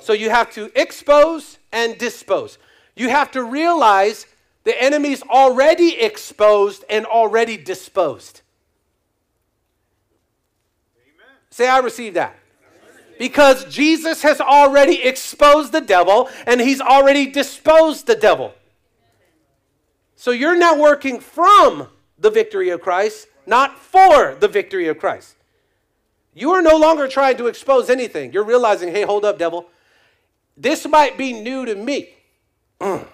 [0.00, 2.58] So you have to expose and dispose.
[2.96, 4.26] You have to realize
[4.64, 8.42] the enemy's already exposed and already disposed.
[11.56, 12.36] Say, I receive that.
[13.18, 18.52] Because Jesus has already exposed the devil and he's already disposed the devil.
[20.16, 21.88] So you're now working from
[22.18, 25.36] the victory of Christ, not for the victory of Christ.
[26.34, 28.34] You are no longer trying to expose anything.
[28.34, 29.66] You're realizing, hey, hold up, devil.
[30.58, 32.10] This might be new to me.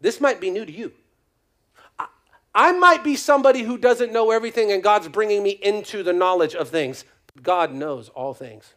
[0.00, 0.92] This might be new to you.
[2.58, 6.56] I might be somebody who doesn't know everything, and God's bringing me into the knowledge
[6.56, 7.04] of things.
[7.40, 8.74] God knows all things.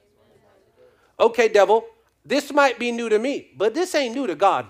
[1.20, 1.88] Okay, devil,
[2.24, 4.68] this might be new to me, but this ain't new to God.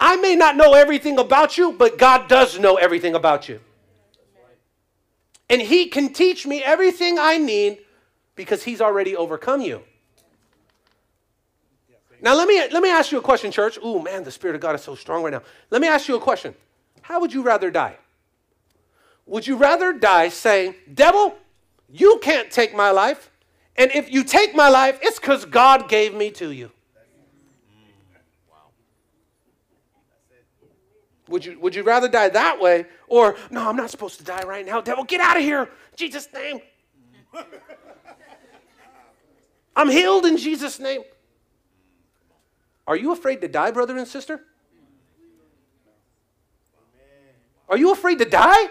[0.00, 3.60] I may not know everything about you, but God does know everything about you.
[5.50, 7.80] And He can teach me everything I need
[8.34, 9.82] because He's already overcome you.
[12.22, 13.76] Now, let me, let me ask you a question, church.
[13.84, 15.42] Ooh, man, the Spirit of God is so strong right now.
[15.68, 16.54] Let me ask you a question.
[17.02, 17.96] How would you rather die?
[19.26, 21.34] Would you rather die saying, Devil,
[21.90, 23.30] you can't take my life?
[23.76, 26.70] And if you take my life, it's because God gave me to you.
[31.28, 34.42] Would you, would you rather die that way or, no, I'm not supposed to die
[34.46, 34.80] right now.
[34.80, 35.68] Devil, get out of here.
[35.96, 36.60] Jesus' name.
[39.74, 41.02] I'm healed in Jesus' name.
[42.86, 44.42] Are you afraid to die, brother and sister?
[47.72, 48.66] Are you afraid to die?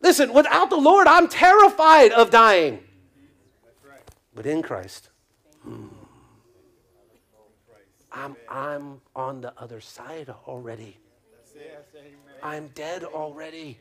[0.00, 2.80] Listen, without the Lord, I'm terrified of dying.
[4.34, 5.10] But in Christ,
[5.62, 5.88] hmm,
[8.10, 10.96] I'm, I'm on the other side already.
[12.42, 13.78] I'm dead already.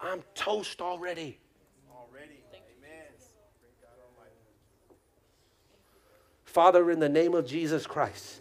[0.00, 1.38] I'm toast already.
[6.44, 8.39] Father, in the name of Jesus Christ,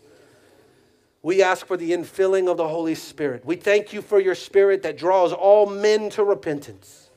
[1.22, 3.46] we ask for the infilling of the Holy Spirit.
[3.46, 7.10] We thank you for your Spirit that draws all men to repentance.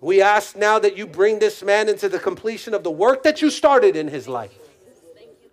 [0.00, 3.42] We ask now that you bring this man into the completion of the work that
[3.42, 4.54] you started in his life.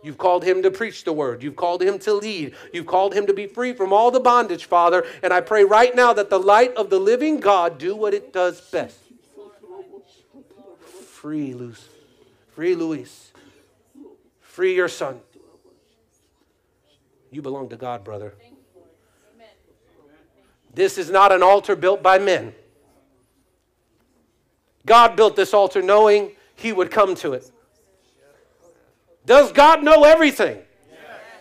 [0.03, 1.41] You've called him to preach the word.
[1.41, 2.53] You've called him to lead.
[2.71, 5.03] You've called him to be free from all the bondage, Father.
[5.23, 8.31] And I pray right now that the light of the living God do what it
[8.31, 8.99] does best.
[11.07, 11.83] Free Luis.
[12.51, 13.31] Free Luis.
[14.41, 15.19] Free your son.
[17.35, 18.33] You belong to God, brother.
[20.73, 22.55] This is not an altar built by men.
[24.85, 27.51] God built this altar knowing he would come to it.
[29.25, 30.61] Does God know everything?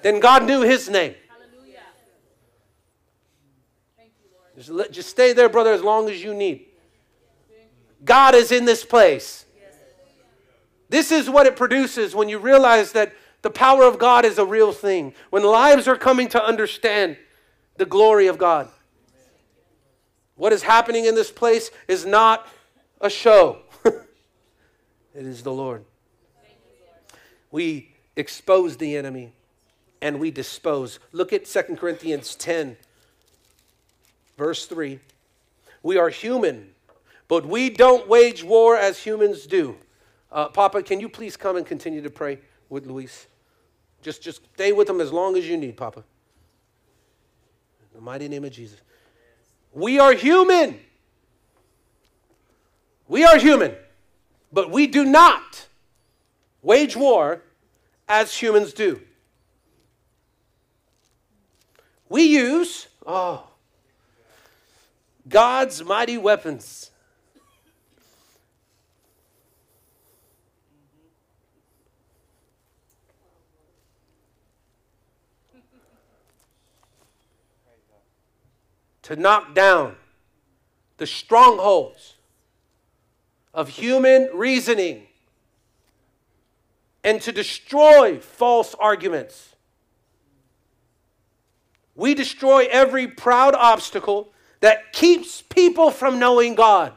[0.02, 1.14] Then God knew his name.
[4.58, 6.66] just, just stay there, brother, as long as you need.
[8.04, 9.44] God is in this place.
[10.88, 13.12] This is what it produces when you realize that
[13.44, 15.12] the power of God is a real thing.
[15.28, 17.18] When lives are coming to understand
[17.76, 18.70] the glory of God,
[20.34, 22.48] what is happening in this place is not
[23.02, 24.06] a show, it
[25.14, 25.84] is the Lord.
[27.50, 29.34] We expose the enemy
[30.00, 30.98] and we dispose.
[31.12, 32.78] Look at 2 Corinthians 10,
[34.38, 35.00] verse 3.
[35.82, 36.70] We are human,
[37.28, 39.76] but we don't wage war as humans do.
[40.32, 42.38] Uh, Papa, can you please come and continue to pray
[42.70, 43.26] with Luis?
[44.04, 46.00] Just, just stay with them as long as you need, Papa.
[46.00, 46.04] In
[47.98, 48.78] the mighty name of Jesus.
[49.72, 50.78] We are human.
[53.08, 53.74] We are human,
[54.52, 55.66] but we do not
[56.62, 57.42] wage war
[58.06, 59.00] as humans do.
[62.10, 63.46] We use, oh,
[65.28, 66.90] God's mighty weapons
[79.04, 79.96] to knock down
[80.96, 82.14] the strongholds
[83.52, 85.06] of human reasoning
[87.04, 89.54] and to destroy false arguments.
[91.94, 96.94] We destroy every proud obstacle that keeps people from knowing God.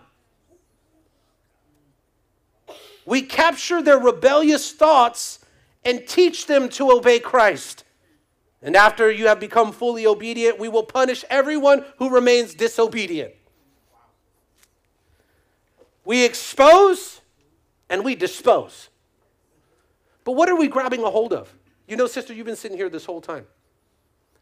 [3.05, 5.39] We capture their rebellious thoughts
[5.83, 7.83] and teach them to obey Christ.
[8.61, 13.33] And after you have become fully obedient, we will punish everyone who remains disobedient.
[16.05, 17.21] We expose
[17.89, 18.89] and we dispose.
[20.23, 21.53] But what are we grabbing a hold of?
[21.87, 23.45] You know, sister, you've been sitting here this whole time.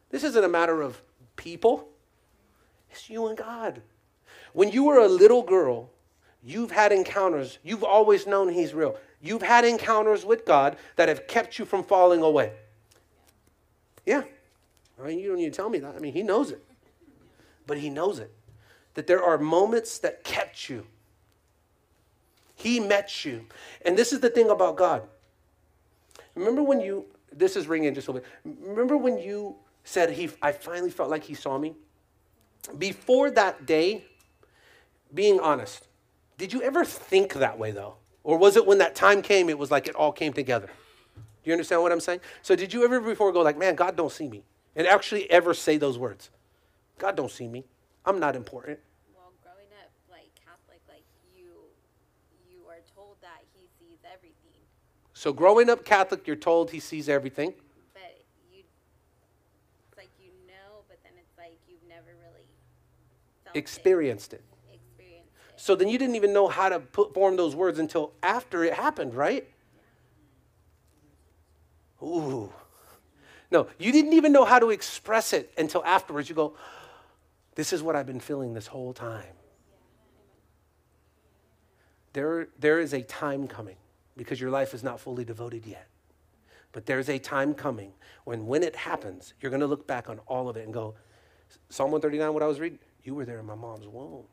[0.10, 1.02] This isn't a matter of
[1.36, 1.90] people,
[2.90, 3.82] it's you and God.
[4.54, 5.90] When you were a little girl,
[6.42, 8.96] you've had encounters, you've always known He's real.
[9.22, 12.54] You've had encounters with God that have kept you from falling away.
[14.06, 14.24] Yeah.
[15.02, 15.96] I mean, you don't need to tell me that.
[15.96, 16.64] I mean, he knows it.
[17.68, 18.32] But he knows it.
[18.94, 20.86] That there are moments that kept you.
[22.56, 23.46] He met you.
[23.84, 25.04] And this is the thing about God.
[26.36, 28.58] Remember when you, this is ringing just a little bit.
[28.66, 31.76] Remember when you said, he, I finally felt like he saw me?
[32.78, 34.06] Before that day,
[35.14, 35.88] being honest,
[36.38, 37.96] did you ever think that way though?
[38.24, 40.70] Or was it when that time came, it was like it all came together?
[41.46, 42.22] Do you understand what I'm saying?
[42.42, 44.42] So did you ever before go like, man, God don't see me?
[44.76, 46.32] And actually ever say those words.
[46.98, 47.64] God don't see me.
[48.04, 48.80] I'm not important.
[49.14, 51.46] Well, growing up like Catholic, like you
[52.50, 54.60] you are told that he sees everything.
[55.14, 57.54] So growing up Catholic, you're told he sees everything.
[57.94, 58.64] But you
[59.98, 62.46] like you know, but then it's like you've never really
[63.54, 64.42] experienced it.
[64.72, 64.74] it.
[64.74, 65.62] Experienced it.
[65.64, 68.74] So then you didn't even know how to put, form those words until after it
[68.74, 69.48] happened, right?
[72.02, 72.52] Ooh.
[73.52, 76.30] No, you didn't even know how to express it until afterwards.
[76.30, 76.56] You go,
[77.56, 79.26] This is what I've been feeling this whole time.
[82.14, 83.76] There, there is a time coming
[84.18, 85.88] because your life is not fully devoted yet.
[86.72, 87.92] But there's a time coming
[88.24, 90.96] when, when it happens, you're going to look back on all of it and go,
[91.70, 94.24] Psalm 139, what I was reading, you were there in my mom's womb.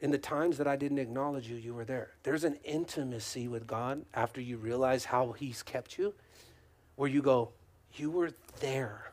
[0.00, 2.12] In the times that I didn't acknowledge you, you were there.
[2.22, 6.14] There's an intimacy with God after you realize how He's kept you,
[6.96, 7.50] where you go,
[7.94, 8.30] You were
[8.60, 9.12] there.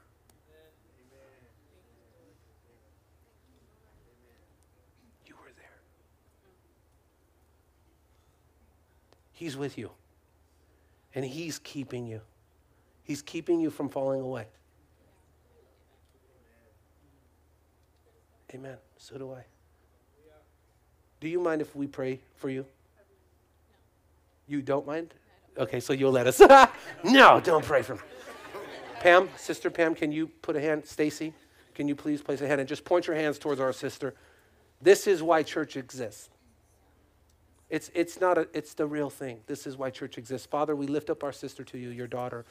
[5.25, 5.79] You were there.
[9.33, 9.91] He's with you,
[11.13, 12.21] and He's keeping you.
[13.03, 14.47] He's keeping you from falling away.
[18.55, 18.77] Amen.
[18.97, 19.43] So do I.
[21.19, 22.65] Do you mind if we pray for you?
[24.47, 25.13] You don't mind?
[25.57, 26.39] Okay, so you'll let us.
[27.03, 28.01] no, don't pray for me.
[28.99, 30.85] Pam, Sister Pam, can you put a hand?
[30.85, 31.33] Stacy,
[31.73, 34.13] can you please place a hand and just point your hands towards our sister?
[34.81, 36.29] This is why church exists.
[37.69, 39.39] It's, it's not a, it's the real thing.
[39.47, 40.47] This is why church exists.
[40.47, 42.45] Father, we lift up our sister to you, your daughter.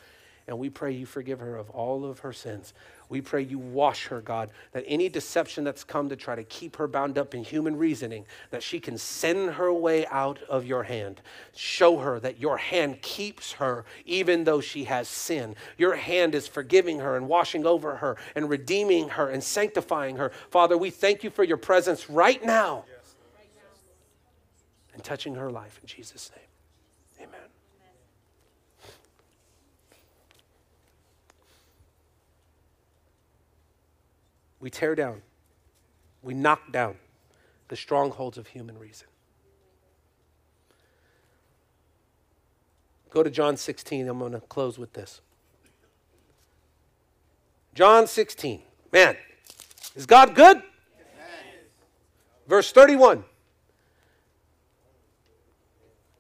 [0.49, 2.73] And we pray you forgive her of all of her sins.
[3.09, 6.77] We pray you wash her, God, that any deception that's come to try to keep
[6.77, 10.85] her bound up in human reasoning, that she can send her way out of your
[10.85, 11.21] hand.
[11.55, 15.57] Show her that your hand keeps her even though she has sin.
[15.79, 20.31] Your hand is forgiving her and washing over her and redeeming her and sanctifying her.
[20.51, 22.85] Father, we thank you for your presence right now
[24.95, 26.46] and touching her life in Jesus' name.
[34.67, 35.23] We tear down,
[36.25, 36.97] we knock down
[37.69, 39.07] the strongholds of human reason.
[43.11, 44.09] Go to John 16.
[44.09, 45.21] I'm going to close with this.
[47.77, 48.63] John 16.
[48.93, 49.17] Man,
[49.95, 50.61] is God good?
[52.49, 53.23] Verse 31.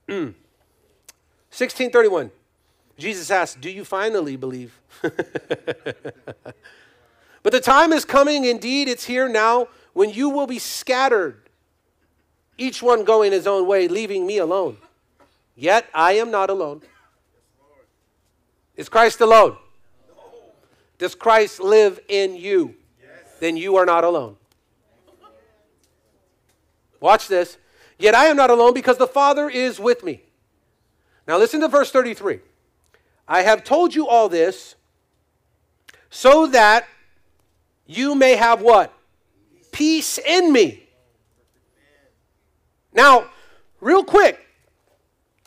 [0.06, 2.26] 1631.
[2.26, 2.30] Mm.
[2.96, 4.78] Jesus asked, Do you finally believe?
[7.46, 11.48] But the time is coming, indeed, it's here now, when you will be scattered,
[12.58, 14.78] each one going his own way, leaving me alone.
[15.54, 16.82] Yet I am not alone.
[18.74, 19.56] Is Christ alone?
[20.98, 22.74] Does Christ live in you?
[23.38, 24.36] Then you are not alone.
[26.98, 27.58] Watch this.
[27.96, 30.20] Yet I am not alone because the Father is with me.
[31.28, 32.40] Now listen to verse 33.
[33.28, 34.74] I have told you all this
[36.10, 36.88] so that
[37.86, 38.92] you may have what?
[39.72, 40.82] Peace in me.
[42.92, 43.26] Now,
[43.80, 44.40] real quick,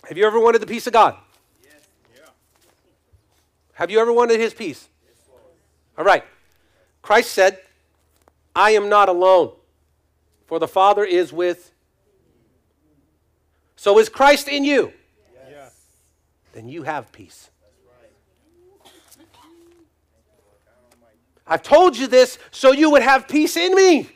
[0.07, 1.15] have you ever wanted the peace of God?
[3.73, 4.89] Have you ever wanted his peace?
[5.97, 6.23] All right.
[7.01, 7.59] Christ said,
[8.55, 9.51] I am not alone,
[10.47, 11.71] for the Father is with.
[13.77, 14.91] So is Christ in you?
[15.49, 15.75] Yes.
[16.51, 17.49] Then you have peace.
[21.49, 24.07] I've told you this so you would have peace in me.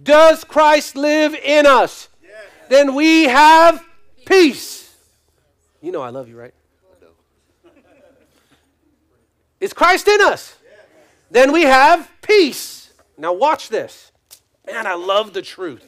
[0.00, 2.08] Does Christ live in us?
[2.22, 2.30] Yes.
[2.70, 3.84] Then we have
[4.24, 4.94] peace.
[5.82, 6.54] You know I love you, right?
[9.60, 10.56] Is Christ in us?
[10.64, 10.80] Yes.
[11.30, 12.92] Then we have peace.
[13.18, 14.10] Now watch this.
[14.66, 15.84] Man, I love the truth.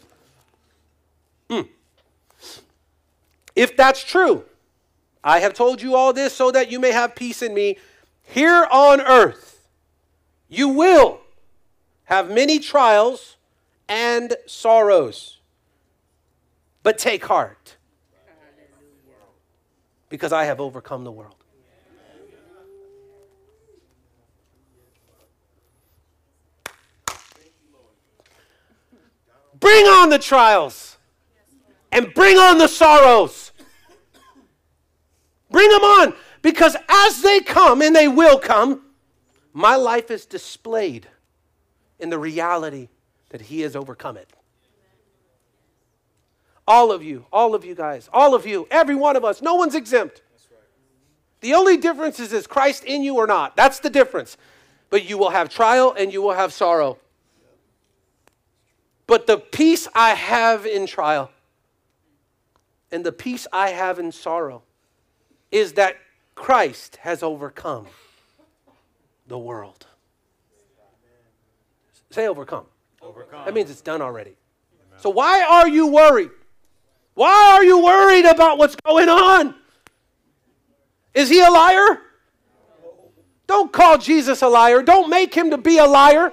[1.49, 1.69] Mm.
[3.57, 4.45] If that's true,
[5.25, 7.79] I have told you all this so that you may have peace in me
[8.25, 9.52] here on earth.
[10.55, 11.23] You will
[12.05, 13.37] have many trials
[13.89, 15.39] and sorrows,
[16.83, 17.79] but take heart
[20.11, 21.37] because I have overcome the world.
[29.59, 30.99] Bring on the trials
[31.91, 33.53] and bring on the sorrows.
[35.51, 38.83] Bring them on because as they come, and they will come,
[39.53, 41.07] my life is displayed
[41.99, 42.89] in the reality
[43.31, 44.31] that He has overcome it.
[46.67, 49.55] All of you, all of you guys, all of you, every one of us, no
[49.57, 50.23] one's exempt.
[50.51, 50.61] Right.
[51.41, 53.57] The only difference is is Christ in you or not.
[53.57, 54.37] That's the difference.
[54.89, 56.99] But you will have trial and you will have sorrow.
[59.07, 61.31] But the peace I have in trial
[62.91, 64.63] and the peace I have in sorrow
[65.51, 65.97] is that
[66.35, 67.87] Christ has overcome
[69.33, 69.87] the world.
[72.11, 72.67] Say overcome.
[73.01, 73.47] overcome.
[73.47, 74.33] That means it's done already.
[74.33, 75.01] Amen.
[75.01, 76.29] So why are you worried?
[77.15, 79.55] Why are you worried about what's going on?
[81.15, 81.99] Is he a liar?
[83.47, 84.83] Don't call Jesus a liar.
[84.83, 86.31] Don't make him to be a liar.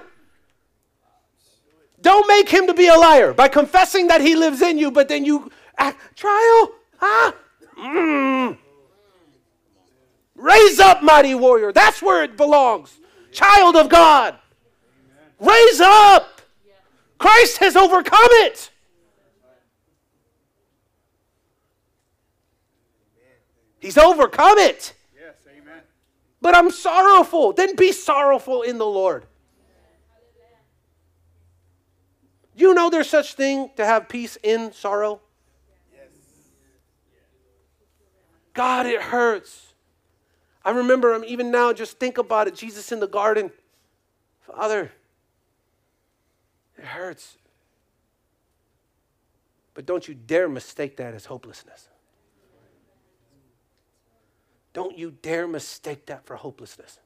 [2.02, 5.08] Don't make him to be a liar by confessing that he lives in you, but
[5.08, 7.32] then you at trial, ah,
[7.78, 8.58] mm.
[10.40, 11.70] Raise up, mighty warrior.
[11.70, 12.98] That's where it belongs.
[13.30, 14.36] Child of God.
[15.38, 16.40] Raise up.
[17.18, 18.70] Christ has overcome it.
[23.80, 24.94] He's overcome it.
[25.14, 25.80] Yes, amen.
[26.40, 27.52] But I'm sorrowful.
[27.52, 29.26] Then be sorrowful in the Lord.
[32.56, 35.20] You know there's such thing to have peace in sorrow?
[38.54, 39.69] God, it hurts.
[40.64, 43.50] I remember I'm um, even now, just think about it Jesus in the garden.
[44.40, 44.92] Father,
[46.76, 47.36] it hurts.
[49.72, 51.88] But don't you dare mistake that as hopelessness.
[54.72, 56.98] Don't you dare mistake that for hopelessness.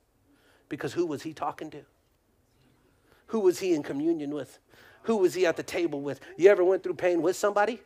[0.68, 1.82] Because who was he talking to?
[3.28, 4.58] Who was he in communion with?
[5.02, 6.20] Who was he at the table with?
[6.36, 7.80] You ever went through pain with somebody?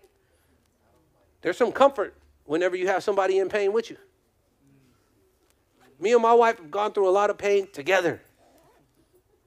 [1.42, 2.14] There's some comfort
[2.44, 3.98] whenever you have somebody in pain with you.
[6.00, 8.22] Me and my wife have gone through a lot of pain together.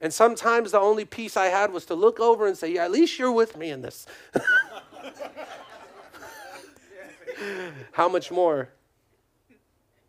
[0.01, 2.91] And sometimes the only peace I had was to look over and say, yeah, at
[2.91, 4.05] least you're with me in this.
[7.93, 8.69] How much more?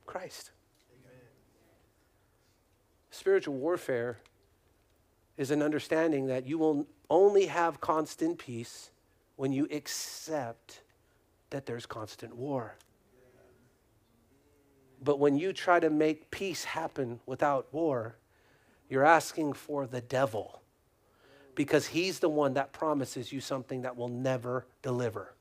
[0.06, 0.50] Christ.
[3.10, 4.18] Spiritual warfare
[5.36, 8.90] is an understanding that you will only have constant peace
[9.36, 10.80] when you accept
[11.50, 12.74] that there's constant war.
[15.02, 18.14] But when you try to make peace happen without war,
[18.88, 20.60] you're asking for the devil
[21.56, 25.34] because he's the one that promises you something that will never deliver.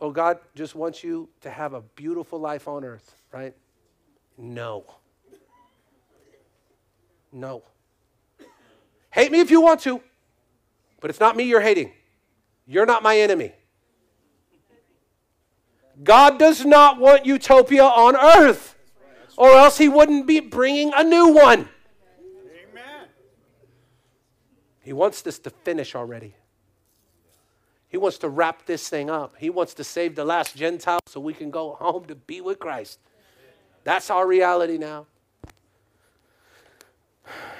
[0.00, 3.54] Oh, God just wants you to have a beautiful life on earth, right?
[4.36, 4.84] No.
[7.30, 7.62] No.
[9.12, 10.00] Hate me if you want to,
[11.00, 11.92] but it's not me you're hating.
[12.66, 13.52] You're not my enemy.
[16.02, 18.74] God does not want utopia on earth,
[19.36, 21.68] or else He wouldn't be bringing a new one.
[22.72, 23.08] Amen.
[24.80, 26.34] He wants this to finish already.
[27.88, 29.34] He wants to wrap this thing up.
[29.38, 32.58] He wants to save the last Gentile so we can go home to be with
[32.58, 32.98] Christ.
[33.82, 35.06] That's our reality now.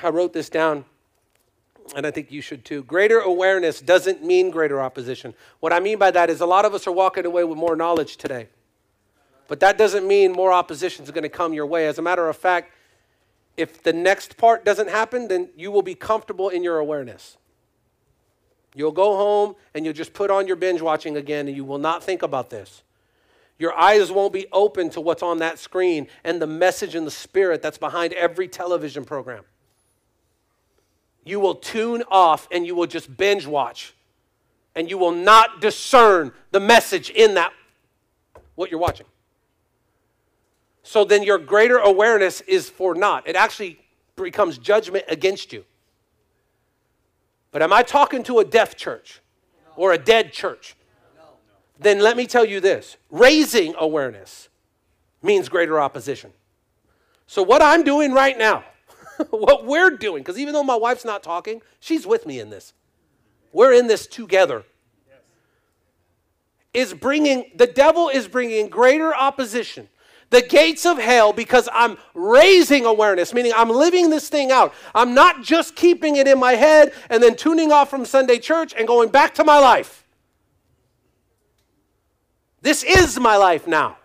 [0.02, 0.84] I wrote this down
[1.94, 2.82] and I think you should too.
[2.84, 5.34] Greater awareness doesn't mean greater opposition.
[5.60, 7.76] What I mean by that is a lot of us are walking away with more
[7.76, 8.48] knowledge today.
[9.48, 11.88] But that doesn't mean more opposition is going to come your way.
[11.88, 12.72] As a matter of fact,
[13.56, 17.36] if the next part doesn't happen, then you will be comfortable in your awareness.
[18.74, 21.78] You'll go home and you'll just put on your binge watching again and you will
[21.78, 22.82] not think about this.
[23.58, 27.10] Your eyes won't be open to what's on that screen and the message and the
[27.10, 29.42] spirit that's behind every television program
[31.24, 33.94] you will tune off and you will just binge watch.
[34.74, 37.52] And you will not discern the message in that,
[38.54, 39.06] what you're watching.
[40.82, 43.28] So then your greater awareness is for naught.
[43.28, 43.80] It actually
[44.16, 45.64] becomes judgment against you.
[47.50, 49.20] But am I talking to a deaf church
[49.76, 50.76] or a dead church?
[51.78, 54.48] Then let me tell you this raising awareness
[55.22, 56.32] means greater opposition.
[57.26, 58.64] So, what I'm doing right now
[59.30, 60.22] what we're doing.
[60.22, 62.72] Because even though my wife's not talking, she's with me in this.
[63.52, 64.64] We're in this together.
[66.72, 69.88] Is bringing, the devil is bringing greater opposition
[70.30, 74.72] the gates of hell because I'm raising awareness, meaning I'm living this thing out.
[74.94, 78.72] I'm not just keeping it in my head and then tuning off from Sunday church
[78.78, 80.04] and going back to my life.
[82.62, 83.96] This is my life now.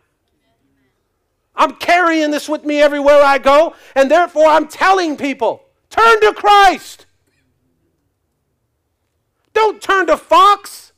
[1.57, 6.33] I'm carrying this with me everywhere I go, and therefore I'm telling people turn to
[6.33, 7.05] Christ.
[9.53, 10.91] Don't turn to Fox.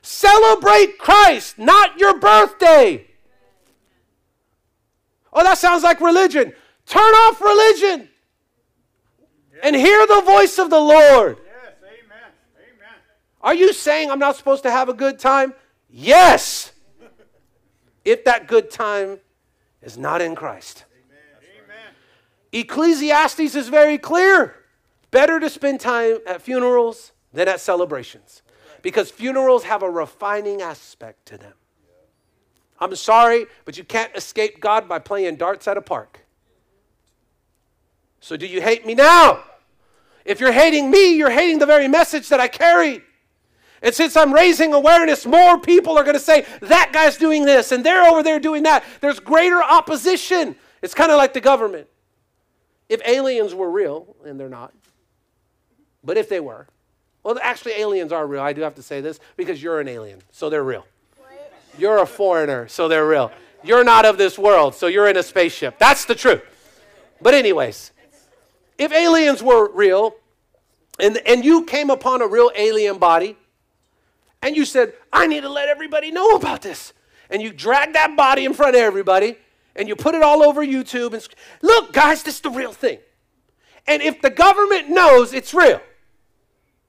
[0.00, 3.06] Celebrate Christ, not your birthday.
[5.32, 6.52] Oh, that sounds like religion.
[6.86, 8.08] Turn off religion
[9.62, 11.38] and hear the voice of the Lord.
[11.44, 12.30] Yes, amen.
[12.56, 12.98] Amen.
[13.40, 15.54] Are you saying I'm not supposed to have a good time?
[15.90, 16.72] Yes
[18.04, 19.18] if that good time
[19.82, 20.84] is not in Christ.
[21.42, 21.94] Amen.
[22.52, 24.54] Ecclesiastes is very clear.
[25.10, 28.42] Better to spend time at funerals than at celebrations
[28.82, 31.52] because funerals have a refining aspect to them.
[32.80, 36.20] I'm sorry, but you can't escape God by playing darts at a park.
[38.20, 39.44] So, do you hate me now?
[40.24, 43.02] If you're hating me, you're hating the very message that I carry.
[43.82, 47.72] And since I'm raising awareness, more people are going to say, that guy's doing this,
[47.72, 48.84] and they're over there doing that.
[49.00, 50.56] There's greater opposition.
[50.82, 51.88] It's kind of like the government.
[52.88, 54.72] If aliens were real, and they're not,
[56.02, 56.66] but if they were,
[57.22, 58.42] well, actually, aliens are real.
[58.42, 60.84] I do have to say this because you're an alien, so they're real.
[61.16, 61.30] What?
[61.78, 63.32] You're a foreigner, so they're real.
[63.62, 65.78] You're not of this world, so you're in a spaceship.
[65.78, 66.42] That's the truth.
[67.22, 67.92] But, anyways,
[68.76, 70.16] if aliens were real
[71.00, 73.38] and, and you came upon a real alien body,
[74.44, 76.92] and you said, I need to let everybody know about this.
[77.30, 79.36] And you drag that body in front of everybody
[79.74, 81.26] and you put it all over YouTube and
[81.62, 82.98] look, guys, this is the real thing.
[83.86, 85.80] And if the government knows it's real,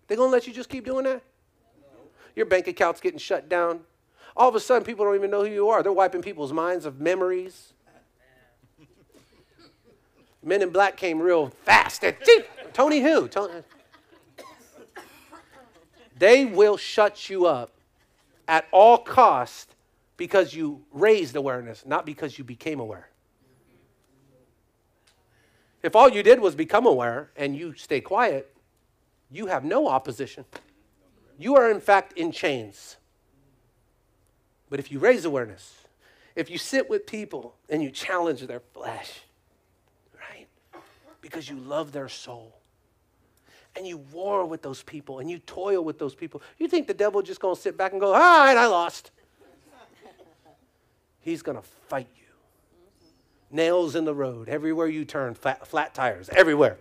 [0.07, 1.23] they're going to let you just keep doing that?
[2.35, 3.79] Your bank account's getting shut down.
[4.35, 5.81] All of a sudden, people don't even know who you are.
[5.81, 7.71] They're wiping people's minds of memories.
[10.43, 12.03] Men in Black came real fast.
[12.73, 13.29] Tony who?
[13.29, 13.53] Tony,
[16.17, 17.71] they will shut you up
[18.47, 19.75] at all cost
[20.17, 23.09] because you raised awareness, not because you became aware.
[25.83, 28.55] If all you did was become aware and you stay quiet,
[29.29, 30.45] you have no opposition.
[31.37, 32.95] You are, in fact, in chains.
[34.69, 35.79] But if you raise awareness,
[36.35, 39.19] if you sit with people and you challenge their flesh,
[40.17, 40.47] right?
[41.21, 42.55] Because you love their soul
[43.75, 46.93] and you war with those people and you toil with those people, you think the
[46.93, 49.11] devil just going to sit back and go, all right, I lost.
[51.21, 52.23] He's going to fight you.
[53.51, 56.77] Nails in the road, everywhere you turn, flat, flat tires, everywhere.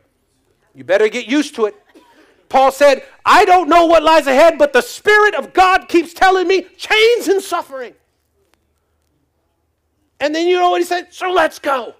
[0.75, 1.77] You better get used to it.
[2.49, 6.47] Paul said, I don't know what lies ahead, but the Spirit of God keeps telling
[6.47, 7.95] me chains and suffering.
[10.21, 11.13] And then you know what he said?
[11.13, 11.95] So let's go.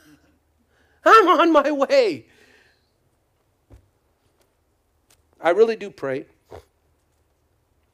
[1.04, 2.24] I'm on my way.
[5.40, 6.26] I really do pray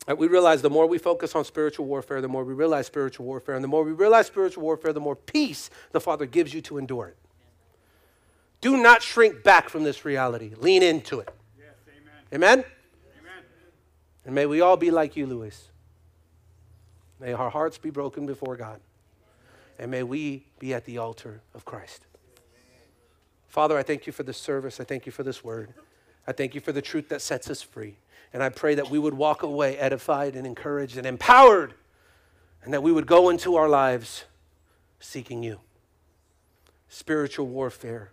[0.07, 3.27] that we realize the more we focus on spiritual warfare, the more we realize spiritual
[3.27, 3.55] warfare.
[3.55, 6.79] And the more we realize spiritual warfare, the more peace the Father gives you to
[6.79, 7.17] endure it.
[8.61, 11.31] Do not shrink back from this reality, lean into it.
[11.59, 12.33] Yes, amen.
[12.59, 12.65] amen?
[13.21, 13.45] Amen.
[14.25, 15.71] And may we all be like you, Louis.
[17.21, 18.81] May our hearts be broken before God.
[19.79, 22.07] And may we be at the altar of Christ.
[23.49, 24.81] Father, I thank you for this service.
[24.81, 25.75] I thank you for this word.
[26.27, 27.97] I thank you for the truth that sets us free.
[28.33, 31.75] And I pray that we would walk away edified and encouraged and empowered,
[32.63, 34.25] and that we would go into our lives
[34.99, 35.61] seeking you.
[36.89, 38.11] Spiritual warfare,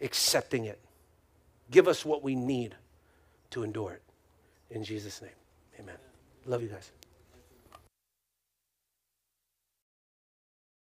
[0.00, 0.80] accepting it.
[1.70, 2.74] Give us what we need
[3.50, 4.02] to endure it.
[4.74, 5.30] In Jesus' name,
[5.78, 5.96] amen.
[6.46, 6.92] Love you guys.